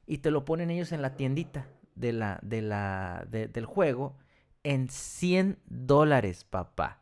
Y 0.08 0.20
te 0.20 0.32
lo 0.32 0.46
ponen 0.46 0.70
ellos 0.70 0.92
en 0.92 1.02
la 1.02 1.16
tiendita 1.16 1.68
de 1.96 2.14
la, 2.14 2.40
de 2.42 2.62
la, 2.62 3.26
del 3.30 3.66
juego 3.66 4.16
en 4.64 4.90
100 4.90 5.60
dólares, 5.66 6.44
papá. 6.44 7.02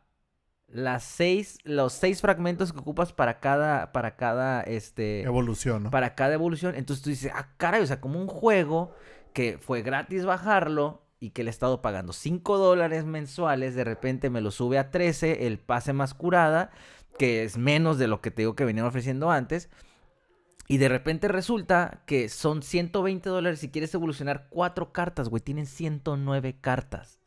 Las 0.68 1.04
seis, 1.04 1.58
los 1.62 1.92
seis 1.92 2.20
fragmentos 2.20 2.72
que 2.72 2.80
ocupas 2.80 3.12
para 3.12 3.38
cada, 3.38 3.92
para 3.92 4.16
cada, 4.16 4.62
este... 4.62 5.22
Evolución, 5.22 5.84
¿no? 5.84 5.90
Para 5.90 6.14
cada 6.14 6.34
evolución. 6.34 6.74
Entonces 6.74 7.02
tú 7.04 7.10
dices, 7.10 7.30
ah, 7.34 7.50
caray, 7.56 7.82
o 7.82 7.86
sea, 7.86 8.00
como 8.00 8.20
un 8.20 8.26
juego 8.26 8.94
que 9.32 9.58
fue 9.58 9.82
gratis 9.82 10.24
bajarlo 10.24 11.03
y 11.20 11.30
que 11.30 11.44
le 11.44 11.50
he 11.50 11.52
estado 11.52 11.80
pagando 11.80 12.12
5 12.12 12.58
dólares 12.58 13.04
mensuales, 13.04 13.74
de 13.74 13.84
repente 13.84 14.30
me 14.30 14.40
lo 14.40 14.50
sube 14.50 14.78
a 14.78 14.90
13, 14.90 15.46
el 15.46 15.58
pase 15.58 15.92
más 15.92 16.14
curada, 16.14 16.70
que 17.18 17.44
es 17.44 17.56
menos 17.56 17.98
de 17.98 18.08
lo 18.08 18.20
que 18.20 18.30
te 18.30 18.42
digo 18.42 18.54
que 18.54 18.64
venían 18.64 18.86
ofreciendo 18.86 19.30
antes. 19.30 19.70
Y 20.66 20.78
de 20.78 20.88
repente 20.88 21.28
resulta 21.28 22.02
que 22.06 22.28
son 22.28 22.62
120 22.62 23.28
dólares 23.28 23.60
si 23.60 23.70
quieres 23.70 23.94
evolucionar 23.94 24.48
4 24.48 24.92
cartas, 24.92 25.28
güey. 25.28 25.42
Tienen 25.42 25.66
109 25.66 26.56
cartas. 26.60 27.20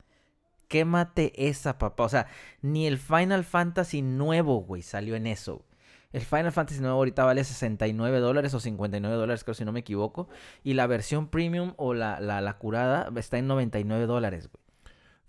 Quémate 0.66 1.48
esa, 1.48 1.78
papá. 1.78 2.04
O 2.04 2.08
sea, 2.08 2.26
ni 2.62 2.86
el 2.86 2.98
Final 2.98 3.44
Fantasy 3.44 4.02
nuevo, 4.02 4.60
güey, 4.62 4.82
salió 4.82 5.14
en 5.14 5.26
eso. 5.26 5.64
El 6.12 6.22
Final 6.22 6.52
Fantasy 6.52 6.80
nuevo 6.80 6.96
ahorita 6.96 7.24
vale 7.24 7.44
69 7.44 8.18
dólares 8.20 8.54
o 8.54 8.60
59 8.60 9.14
dólares, 9.14 9.44
creo 9.44 9.54
si 9.54 9.64
no 9.64 9.72
me 9.72 9.80
equivoco. 9.80 10.28
Y 10.64 10.74
la 10.74 10.86
versión 10.86 11.28
premium 11.28 11.74
o 11.76 11.92
la, 11.92 12.18
la, 12.20 12.52
curada 12.54 13.10
está 13.16 13.36
en 13.38 13.46
99 13.46 14.06
dólares, 14.06 14.48
güey. 14.50 14.64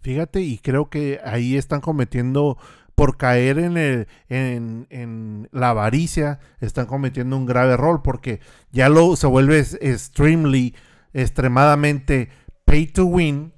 Fíjate, 0.01 0.39
y 0.39 0.57
creo 0.59 0.89
que 0.89 1.19
ahí 1.25 1.57
están 1.57 1.81
cometiendo, 1.81 2.57
por 2.95 3.17
caer 3.17 3.59
en, 3.59 3.77
el, 3.77 4.07
en, 4.29 4.87
en, 4.89 5.49
la 5.51 5.71
avaricia, 5.71 6.39
están 6.61 6.85
cometiendo 6.85 7.35
un 7.35 7.45
grave 7.45 7.73
error, 7.73 8.01
porque 8.01 8.39
ya 8.71 8.87
lo 8.87 9.17
se 9.17 9.27
vuelve 9.27 9.59
extremely, 9.59 10.73
extremadamente 11.13 12.29
pay 12.63 12.87
to 12.87 13.05
win. 13.05 13.51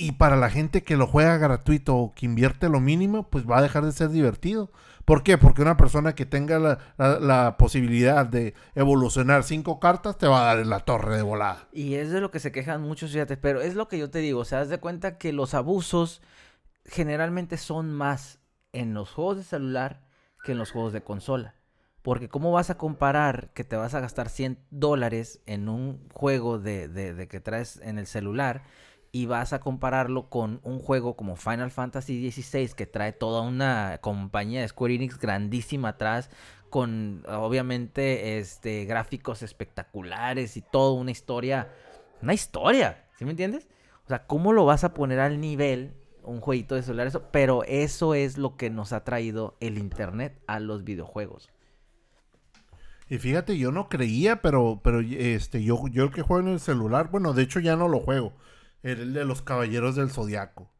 Y 0.00 0.12
para 0.12 0.36
la 0.36 0.48
gente 0.48 0.82
que 0.82 0.96
lo 0.96 1.06
juega 1.06 1.36
gratuito 1.36 1.94
o 1.94 2.14
que 2.14 2.24
invierte 2.24 2.70
lo 2.70 2.80
mínimo, 2.80 3.28
pues 3.28 3.44
va 3.46 3.58
a 3.58 3.62
dejar 3.62 3.84
de 3.84 3.92
ser 3.92 4.08
divertido. 4.08 4.72
¿Por 5.04 5.22
qué? 5.22 5.36
Porque 5.36 5.60
una 5.60 5.76
persona 5.76 6.14
que 6.14 6.24
tenga 6.24 6.58
la, 6.96 7.56
posibilidad 7.58 8.24
de 8.24 8.54
evolucionar 8.74 9.44
cinco 9.44 9.78
cartas 9.78 10.16
te 10.16 10.26
va 10.26 10.40
a 10.40 10.44
dar 10.46 10.60
en 10.60 10.70
la 10.70 10.80
torre 10.80 11.16
de 11.16 11.22
volada. 11.22 11.68
Y 11.70 11.96
es 11.96 12.10
de 12.10 12.22
lo 12.22 12.30
que 12.30 12.40
se 12.40 12.50
quejan 12.50 12.80
muchos, 12.80 13.12
fíjate, 13.12 13.36
pero 13.36 13.60
es 13.60 13.74
lo 13.74 13.88
que 13.88 13.98
yo 13.98 14.08
te 14.08 14.20
digo, 14.20 14.40
o 14.40 14.44
sea, 14.46 14.60
haz 14.60 14.70
de 14.70 14.80
cuenta 14.80 15.18
que 15.18 15.34
los 15.34 15.52
abusos 15.52 16.22
generalmente 16.86 17.58
son 17.58 17.92
más 17.92 18.38
en 18.72 18.94
los 18.94 19.10
juegos 19.10 19.36
de 19.36 19.44
celular 19.44 20.00
que 20.44 20.52
en 20.52 20.58
los 20.58 20.70
juegos 20.70 20.94
de 20.94 21.02
consola. 21.02 21.56
Porque 22.00 22.30
¿cómo 22.30 22.52
vas 22.52 22.70
a 22.70 22.78
comparar 22.78 23.50
que 23.52 23.64
te 23.64 23.76
vas 23.76 23.92
a 23.92 24.00
gastar 24.00 24.30
100 24.30 24.60
dólares 24.70 25.42
en 25.44 25.68
un 25.68 26.08
juego 26.14 26.58
de, 26.58 26.88
de 26.88 27.28
que 27.28 27.40
traes 27.40 27.78
en 27.82 27.98
el 27.98 28.06
celular? 28.06 28.62
Y 29.12 29.26
vas 29.26 29.52
a 29.52 29.60
compararlo 29.60 30.28
con 30.28 30.60
un 30.62 30.78
juego 30.78 31.16
como 31.16 31.36
Final 31.36 31.70
Fantasy 31.70 32.30
XVI 32.30 32.74
que 32.74 32.86
trae 32.86 33.12
toda 33.12 33.42
una 33.42 33.98
compañía 34.00 34.60
de 34.60 34.68
Square 34.68 34.94
Enix 34.94 35.18
grandísima 35.18 35.90
atrás 35.90 36.30
con 36.70 37.24
obviamente 37.26 38.38
este 38.38 38.84
gráficos 38.84 39.42
espectaculares 39.42 40.56
y 40.56 40.62
toda 40.62 40.92
una 40.92 41.10
historia, 41.10 41.68
una 42.22 42.34
historia, 42.34 43.08
¿sí 43.18 43.24
me 43.24 43.32
entiendes? 43.32 43.68
O 44.04 44.08
sea, 44.08 44.26
¿cómo 44.26 44.52
lo 44.52 44.64
vas 44.64 44.84
a 44.84 44.94
poner 44.94 45.18
al 45.18 45.40
nivel 45.40 45.92
un 46.22 46.40
jueguito 46.40 46.76
de 46.76 46.82
celular 46.82 47.08
eso? 47.08 47.24
Pero 47.32 47.64
eso 47.64 48.14
es 48.14 48.38
lo 48.38 48.56
que 48.56 48.70
nos 48.70 48.92
ha 48.92 49.02
traído 49.02 49.56
el 49.58 49.78
internet 49.78 50.40
a 50.46 50.60
los 50.60 50.84
videojuegos. 50.84 51.50
Y 53.08 53.18
fíjate, 53.18 53.58
yo 53.58 53.72
no 53.72 53.88
creía, 53.88 54.40
pero, 54.40 54.80
pero 54.84 55.00
este, 55.00 55.64
yo, 55.64 55.88
yo 55.88 56.04
el 56.04 56.12
que 56.12 56.22
juego 56.22 56.46
en 56.46 56.52
el 56.52 56.60
celular, 56.60 57.10
bueno, 57.10 57.32
de 57.32 57.42
hecho 57.42 57.58
ya 57.58 57.74
no 57.74 57.88
lo 57.88 57.98
juego 57.98 58.32
era 58.82 59.02
el 59.02 59.12
de 59.12 59.24
los 59.24 59.42
Caballeros 59.42 59.96
del 59.96 60.10
Zodiaco. 60.10 60.70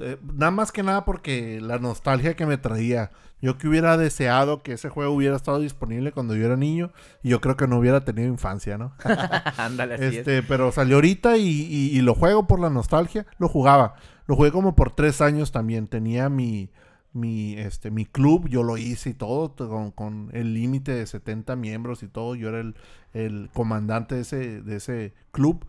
Eh, 0.00 0.18
nada 0.34 0.50
más 0.50 0.72
que 0.72 0.82
nada 0.82 1.04
porque 1.04 1.60
la 1.60 1.78
nostalgia 1.78 2.34
que 2.34 2.46
me 2.46 2.58
traía. 2.58 3.10
Yo 3.42 3.56
que 3.56 3.68
hubiera 3.68 3.96
deseado 3.96 4.62
que 4.62 4.72
ese 4.72 4.90
juego 4.90 5.14
hubiera 5.14 5.34
estado 5.34 5.60
disponible 5.60 6.12
cuando 6.12 6.36
yo 6.36 6.44
era 6.44 6.56
niño. 6.56 6.92
Y 7.22 7.30
yo 7.30 7.40
creo 7.40 7.56
que 7.56 7.66
no 7.66 7.78
hubiera 7.78 8.04
tenido 8.04 8.28
infancia, 8.28 8.76
¿no? 8.76 8.92
Ándale, 9.56 9.96
este, 9.98 10.42
Pero 10.42 10.72
salió 10.72 10.96
ahorita 10.96 11.36
y, 11.38 11.98
lo 12.02 12.14
juego 12.14 12.46
por 12.46 12.60
la 12.60 12.68
nostalgia. 12.68 13.26
Lo 13.38 13.48
jugaba. 13.48 13.94
Lo 14.26 14.36
jugué 14.36 14.52
como 14.52 14.76
por 14.76 14.94
tres 14.94 15.20
años 15.20 15.52
también. 15.52 15.86
Tenía 15.86 16.28
mi, 16.28 16.70
mi, 17.12 17.54
este, 17.54 17.90
mi 17.90 18.04
club. 18.04 18.48
Yo 18.48 18.62
lo 18.62 18.76
hice 18.76 19.10
y 19.10 19.14
todo. 19.14 19.54
Con, 19.54 19.90
con 19.92 20.28
el 20.32 20.52
límite 20.52 20.92
de 20.92 21.06
70 21.06 21.56
miembros 21.56 22.02
y 22.02 22.08
todo. 22.08 22.34
Yo 22.34 22.50
era 22.50 22.60
el, 22.60 22.74
el 23.14 23.48
comandante 23.54 24.16
de 24.16 24.20
ese, 24.20 24.60
de 24.60 24.76
ese 24.76 25.14
club. 25.32 25.64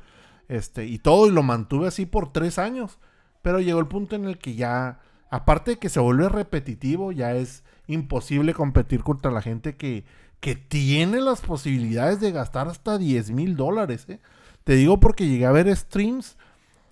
Este, 0.52 0.86
y 0.86 1.00
todo, 1.00 1.28
y 1.28 1.32
lo 1.32 1.44
mantuve 1.44 1.88
así 1.88 2.06
por 2.06 2.32
tres 2.32 2.60
años. 2.60 3.00
Pero 3.42 3.60
llegó 3.60 3.80
el 3.80 3.88
punto 3.88 4.16
en 4.16 4.26
el 4.26 4.38
que 4.38 4.56
ya, 4.56 5.00
aparte 5.30 5.72
de 5.72 5.80
que 5.80 5.90
se 5.90 6.00
vuelve 6.00 6.30
repetitivo, 6.30 7.12
ya 7.12 7.34
es 7.34 7.64
imposible 7.88 8.54
competir 8.54 9.04
contra 9.04 9.32
la 9.32 9.42
gente 9.42 9.76
que 9.76 10.06
que 10.42 10.56
tiene 10.56 11.22
las 11.22 11.40
posibilidades 11.40 12.20
de 12.20 12.32
gastar 12.32 12.68
hasta 12.68 12.98
10 12.98 13.32
mil 13.32 13.56
dólares. 13.56 14.06
¿eh? 14.10 14.20
Te 14.66 14.74
digo 14.74 15.00
porque 15.00 15.28
llegué 15.28 15.46
a 15.46 15.52
ver 15.52 15.74
streams 15.74 16.36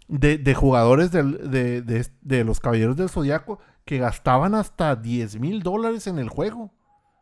de, 0.08 0.54
jugadores 0.54 1.12
de, 1.12 1.84
de, 2.22 2.44
los 2.44 2.60
Caballeros 2.60 2.96
del 2.96 3.10
Zodiaco 3.10 3.60
que 3.86 3.98
gastaban 3.98 4.54
hasta 4.54 4.96
10 4.96 5.40
mil 5.40 5.62
dólares 5.64 6.08
en 6.08 6.20
el 6.20 6.30
juego. 6.30 6.72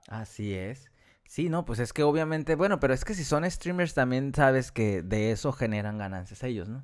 Así 0.09 0.53
es. 0.53 0.86
Sí, 1.27 1.49
no, 1.49 1.65
pues 1.65 1.79
es 1.79 1.93
que 1.93 2.03
obviamente, 2.03 2.55
bueno, 2.55 2.79
pero 2.79 2.93
es 2.93 3.03
que 3.03 3.13
si 3.13 3.23
son 3.23 3.49
streamers 3.49 3.93
también 3.93 4.33
sabes 4.33 4.71
que 4.71 5.01
de 5.01 5.31
eso 5.31 5.51
generan 5.51 5.97
ganancias 5.97 6.41
ellos, 6.43 6.69
¿no? 6.69 6.83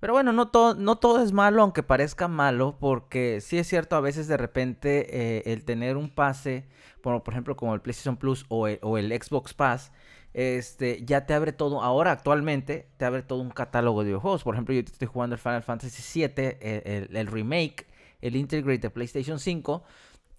Pero 0.00 0.12
bueno, 0.12 0.32
no 0.32 0.48
todo, 0.48 0.74
no 0.74 0.96
todo 0.96 1.22
es 1.24 1.32
malo, 1.32 1.62
aunque 1.62 1.82
parezca 1.82 2.28
malo, 2.28 2.76
porque 2.78 3.40
sí 3.40 3.58
es 3.58 3.66
cierto, 3.66 3.96
a 3.96 4.00
veces 4.00 4.28
de 4.28 4.36
repente 4.36 5.06
eh, 5.10 5.52
el 5.52 5.64
tener 5.64 5.96
un 5.96 6.10
pase, 6.10 6.68
por, 7.02 7.22
por 7.24 7.34
ejemplo, 7.34 7.56
como 7.56 7.74
el 7.74 7.80
PlayStation 7.80 8.16
Plus 8.16 8.46
o 8.48 8.68
el, 8.68 8.78
Xbox 9.22 9.54
Pass, 9.54 9.90
este, 10.34 11.04
ya 11.04 11.26
te 11.26 11.34
abre 11.34 11.52
todo, 11.52 11.82
ahora 11.82 12.12
actualmente 12.12 12.88
te 12.96 13.04
abre 13.06 13.22
todo 13.22 13.40
un 13.40 13.50
catálogo 13.50 14.02
de 14.02 14.08
videojuegos. 14.10 14.44
Por 14.44 14.54
ejemplo, 14.54 14.74
yo 14.74 14.80
estoy 14.82 15.08
jugando 15.08 15.34
el 15.34 15.40
Final 15.40 15.64
Fantasy 15.64 16.20
VII, 16.20 16.58
el, 16.60 17.16
el 17.16 17.26
remake, 17.26 17.88
el 18.20 18.36
Integrate 18.36 18.78
de 18.78 18.90
PlayStation 18.90 19.40
5. 19.40 19.82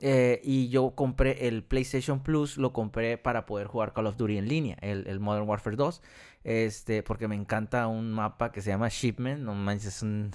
Eh, 0.02 0.40
y 0.44 0.70
yo 0.70 0.92
compré 0.92 1.48
el 1.48 1.64
PlayStation 1.64 2.22
Plus, 2.24 2.58
lo 2.58 2.72
compré 2.72 3.18
para 3.18 3.46
poder 3.46 3.68
jugar 3.68 3.94
Call 3.94 4.08
of 4.08 4.16
Duty 4.16 4.38
en 4.38 4.48
línea, 4.48 4.78
el, 4.82 5.20
Modern 5.20 5.48
Warfare 5.48 5.76
2. 5.76 6.02
Este, 6.46 7.04
porque 7.04 7.28
me 7.28 7.36
encanta 7.36 7.88
un 7.88 8.14
mapa 8.14 8.52
que 8.52 8.62
se 8.62 8.70
llama 8.70 8.88
Shipment. 8.88 9.42
No 9.42 9.54
manches, 9.54 9.98
es 9.98 10.04
un. 10.04 10.32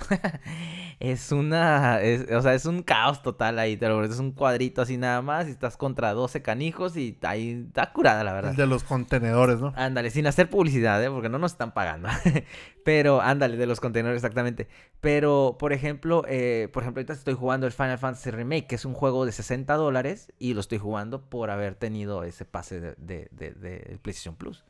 es 1.00 1.32
una. 1.32 1.98
o 2.36 2.42
sea, 2.42 2.54
es 2.54 2.66
un 2.66 2.82
caos 2.82 3.22
total 3.22 3.58
ahí. 3.58 3.76
Pero 3.78 4.04
es 4.04 4.18
un 4.18 4.32
cuadrito 4.32 4.82
así 4.82 4.98
nada 4.98 5.22
más. 5.22 5.48
Y 5.48 5.52
estás 5.52 5.76
contra 5.78 6.12
12 6.12 6.42
canijos. 6.42 6.96
Y 6.96 7.18
ahí 7.22 7.64
está 7.68 7.90
curada, 7.92 8.22
la 8.22 8.34
verdad. 8.34 8.50
El 8.50 8.56
de 8.56 8.66
los 8.66 8.84
contenedores, 8.84 9.60
¿no? 9.60 9.72
Ándale, 9.76 10.10
sin 10.10 10.26
hacer 10.26 10.50
publicidad, 10.50 11.02
¿eh? 11.02 11.08
Porque 11.08 11.30
no 11.30 11.38
nos 11.38 11.52
están 11.52 11.72
pagando. 11.72 12.08
Pero, 12.84 13.22
ándale, 13.22 13.56
de 13.56 13.66
los 13.66 13.80
contenedores, 13.80 14.18
exactamente. 14.18 14.68
Pero, 15.00 15.56
por 15.58 15.72
ejemplo, 15.72 16.22
eh, 16.28 16.68
por 16.70 16.82
ejemplo, 16.82 17.00
ahorita 17.00 17.14
estoy 17.14 17.34
jugando 17.34 17.66
el 17.66 17.72
Final 17.72 17.96
Fantasy 17.96 18.30
Remake, 18.30 18.66
que 18.66 18.74
es 18.74 18.84
un 18.84 18.92
juego 18.92 19.24
de 19.24 19.32
60 19.32 19.72
dólares. 19.74 20.32
Y 20.38 20.52
lo 20.52 20.60
estoy 20.60 20.78
jugando 20.78 21.30
por 21.30 21.48
haber 21.48 21.76
tenido 21.76 22.24
ese 22.24 22.44
pase 22.44 22.78
de, 22.80 22.94
de, 22.98 23.28
de 23.30 23.98
PlayStation 24.02 24.36
Plus. 24.36 24.64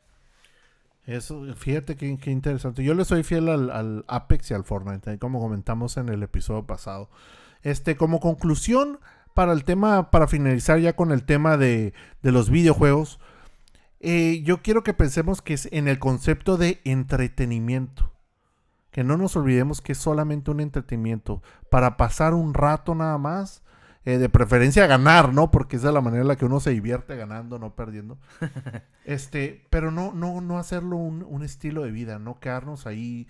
Eso, 1.05 1.43
fíjate 1.55 1.95
qué, 1.95 2.07
interesante. 2.31 2.83
Yo 2.83 2.95
le 2.95 3.05
soy 3.05 3.23
fiel 3.23 3.49
al, 3.49 4.05
Apex 4.07 4.51
y 4.51 4.53
al 4.55 4.63
Fortnite, 4.63 5.19
como 5.19 5.39
comentamos 5.39 5.97
en 5.97 6.09
el 6.09 6.23
episodio 6.23 6.65
pasado. 6.65 7.09
Este, 7.61 7.95
como 7.95 8.19
conclusión, 8.19 8.99
para 9.35 9.53
el 9.53 9.65
tema, 9.65 10.09
para 10.09 10.27
finalizar 10.27 10.79
ya 10.79 10.95
con 10.95 11.11
el 11.11 11.23
tema 11.23 11.57
de, 11.57 11.93
los 12.23 12.49
videojuegos, 12.49 13.19
eh, 13.99 14.41
yo 14.43 14.61
quiero 14.61 14.83
que 14.83 14.93
pensemos 14.93 15.41
que 15.41 15.53
es 15.53 15.69
en 15.71 15.87
el 15.87 15.99
concepto 15.99 16.57
de 16.57 16.81
entretenimiento. 16.85 18.11
Que 18.89 19.03
no 19.03 19.17
nos 19.17 19.35
olvidemos 19.35 19.81
que 19.81 19.91
es 19.91 19.97
solamente 19.97 20.51
un 20.51 20.59
entretenimiento. 20.59 21.43
Para 21.69 21.97
pasar 21.97 22.33
un 22.33 22.53
rato 22.53 22.95
nada 22.95 23.17
más 23.17 23.61
eh, 24.05 24.19
de 24.19 24.29
preferencia 24.29 24.85
ganar, 24.85 25.33
¿no? 25.33 25.49
Porque 25.49 25.77
esa 25.77 25.87
es 25.87 25.93
la 25.93 26.01
manera 26.01 26.21
en 26.21 26.27
la 26.27 26.35
que 26.35 26.45
uno 26.45 26.59
se 26.59 26.69
divierte 26.69 27.15
ganando, 27.15 27.57
no 27.57 27.75
perdiendo. 27.75 28.19
este, 29.05 29.65
pero 29.71 29.89
no, 29.89 30.13
no, 30.13 30.41
no 30.41 30.59
hacerlo 30.59 30.97
un, 30.97 31.43
estilo 31.43 31.83
de 31.83 31.91
vida, 31.91 32.19
no 32.19 32.39
quedarnos 32.39 32.85
ahí 32.85 33.27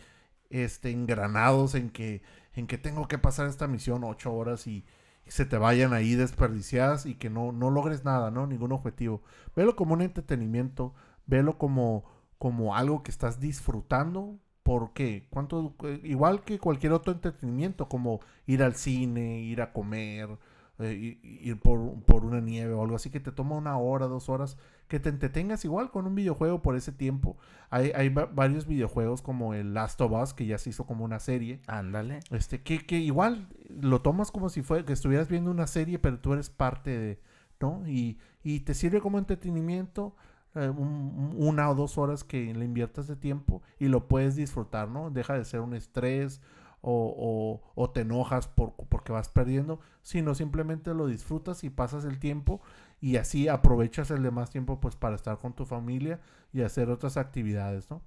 este, 0.49 0.91
engranados 0.91 1.75
en 1.75 1.89
que, 1.89 2.21
en 2.53 2.67
que 2.67 2.77
tengo 2.77 3.07
que 3.07 3.17
pasar 3.17 3.47
esta 3.47 3.67
misión 3.67 4.03
ocho 4.03 4.33
horas 4.33 4.67
y, 4.67 4.85
se 5.27 5.43
te 5.43 5.57
vayan 5.57 5.91
ahí 5.91 6.13
desperdiciadas 6.13 7.07
y 7.07 7.15
que 7.15 7.31
no, 7.31 7.51
no 7.51 7.71
logres 7.71 8.05
nada, 8.05 8.29
¿no? 8.29 8.45
Ningún 8.45 8.71
objetivo. 8.71 9.23
Velo 9.55 9.75
como 9.75 9.95
un 9.95 10.03
entretenimiento, 10.03 10.93
velo 11.25 11.57
como, 11.57 12.05
como 12.37 12.75
algo 12.75 13.01
que 13.01 13.09
estás 13.09 13.39
disfrutando. 13.39 14.37
¿Por 14.61 14.93
qué? 14.93 15.25
¿Cuánto? 15.31 15.75
Igual 16.03 16.43
que 16.43 16.59
cualquier 16.59 16.93
otro 16.93 17.11
entretenimiento, 17.11 17.89
como 17.89 18.19
ir 18.45 18.61
al 18.61 18.75
cine, 18.75 19.39
ir 19.39 19.63
a 19.63 19.73
comer, 19.73 20.37
eh, 20.79 21.19
ir 21.23 21.57
por, 21.59 21.79
una 22.25 22.41
nieve 22.41 22.73
o 22.73 22.81
algo 22.81 22.97
así 22.97 23.09
que 23.09 23.19
te 23.19 23.31
toma 23.31 23.55
una 23.55 23.77
hora, 23.77 24.07
dos 24.07 24.27
horas, 24.27 24.57
que 24.87 24.99
te 24.99 25.09
entretengas 25.09 25.63
igual 25.63 25.89
con 25.89 26.05
un 26.05 26.15
videojuego 26.15 26.61
por 26.61 26.75
ese 26.75 26.91
tiempo. 26.91 27.37
Hay, 27.69 27.91
hay 27.95 28.09
varios 28.09 28.67
videojuegos 28.67 29.21
como 29.21 29.53
el 29.53 29.73
Last 29.73 30.01
of 30.01 30.11
Us, 30.11 30.33
que 30.33 30.45
ya 30.45 30.57
se 30.57 30.71
hizo 30.71 30.85
como 30.85 31.05
una 31.05 31.19
serie. 31.19 31.61
Ándale. 31.67 32.19
Este, 32.31 32.61
que, 32.61 32.85
que 32.85 32.97
igual 32.97 33.47
lo 33.69 34.01
tomas 34.01 34.31
como 34.31 34.49
si 34.49 34.63
fuera 34.63 34.85
que 34.85 34.93
estuvieras 34.93 35.29
viendo 35.29 35.49
una 35.49 35.67
serie, 35.67 35.97
pero 35.97 36.19
tú 36.19 36.33
eres 36.33 36.49
parte 36.49 36.97
de, 36.97 37.19
¿no? 37.61 37.87
Y, 37.87 38.19
y 38.43 38.61
te 38.61 38.73
sirve 38.73 38.99
como 38.99 39.17
entretenimiento. 39.17 40.15
Eh, 40.55 40.69
una 40.69 41.69
o 41.69 41.75
dos 41.75 41.97
horas 41.97 42.23
que 42.23 42.53
le 42.53 42.63
inviertas 42.63 43.07
de 43.07 43.17
tiempo 43.17 43.61
y 43.77 43.89
lo 43.89 44.07
puedes 44.07 44.37
disfrutar, 44.37 44.87
¿no? 44.87 45.09
Deja 45.11 45.33
de 45.33 45.43
ser 45.43 45.59
un 45.59 45.73
estrés 45.73 46.41
o, 46.85 47.91
te 47.93 48.01
enojas 48.01 48.47
por, 48.47 48.73
porque 48.73 49.11
vas 49.11 49.29
perdiendo, 49.29 49.79
sino 50.03 50.35
simplemente 50.35 50.93
lo 50.93 51.07
disfrutas 51.07 51.63
y 51.63 51.69
pasas 51.69 52.05
el 52.05 52.19
tiempo 52.19 52.61
y 53.01 53.17
así 53.17 53.47
aprovechas 53.47 54.11
el 54.11 54.23
demás 54.23 54.51
tiempo 54.51 54.79
pues 54.79 54.95
para 54.95 55.15
estar 55.15 55.37
con 55.39 55.53
tu 55.53 55.65
familia 55.65 56.19
y 56.53 56.61
hacer 56.61 56.89
otras 56.89 57.17
actividades, 57.17 57.89
¿no? 57.89 58.01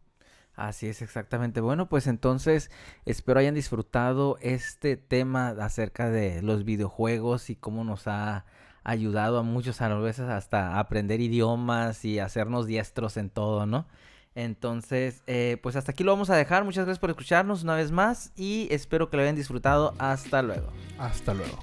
Así 0.54 0.88
es, 0.88 1.02
exactamente. 1.02 1.60
Bueno, 1.60 1.88
pues 1.88 2.08
entonces 2.08 2.70
espero 3.04 3.38
hayan 3.38 3.54
disfrutado 3.54 4.38
este 4.40 4.96
tema 4.96 5.50
acerca 5.50 6.10
de 6.10 6.42
los 6.42 6.64
videojuegos 6.64 7.48
y 7.48 7.54
cómo 7.54 7.84
nos 7.84 8.08
ha 8.08 8.44
ayudado 8.82 9.38
a 9.38 9.42
muchos 9.42 9.80
a 9.82 9.88
veces 9.98 10.28
hasta 10.28 10.80
aprender 10.80 11.20
idiomas 11.20 12.04
y 12.04 12.18
hacernos 12.18 12.66
diestros 12.66 13.16
en 13.16 13.30
todo, 13.30 13.66
¿no? 13.66 13.86
Entonces, 14.38 15.24
eh, 15.26 15.56
pues 15.64 15.74
hasta 15.74 15.90
aquí 15.90 16.04
lo 16.04 16.12
vamos 16.12 16.30
a 16.30 16.36
dejar. 16.36 16.62
Muchas 16.62 16.84
gracias 16.84 17.00
por 17.00 17.10
escucharnos 17.10 17.64
una 17.64 17.74
vez 17.74 17.90
más 17.90 18.30
y 18.36 18.68
espero 18.70 19.10
que 19.10 19.16
lo 19.16 19.24
hayan 19.24 19.34
disfrutado. 19.34 19.94
Hasta 19.98 20.42
luego. 20.42 20.68
Hasta 20.96 21.34
luego. 21.34 21.58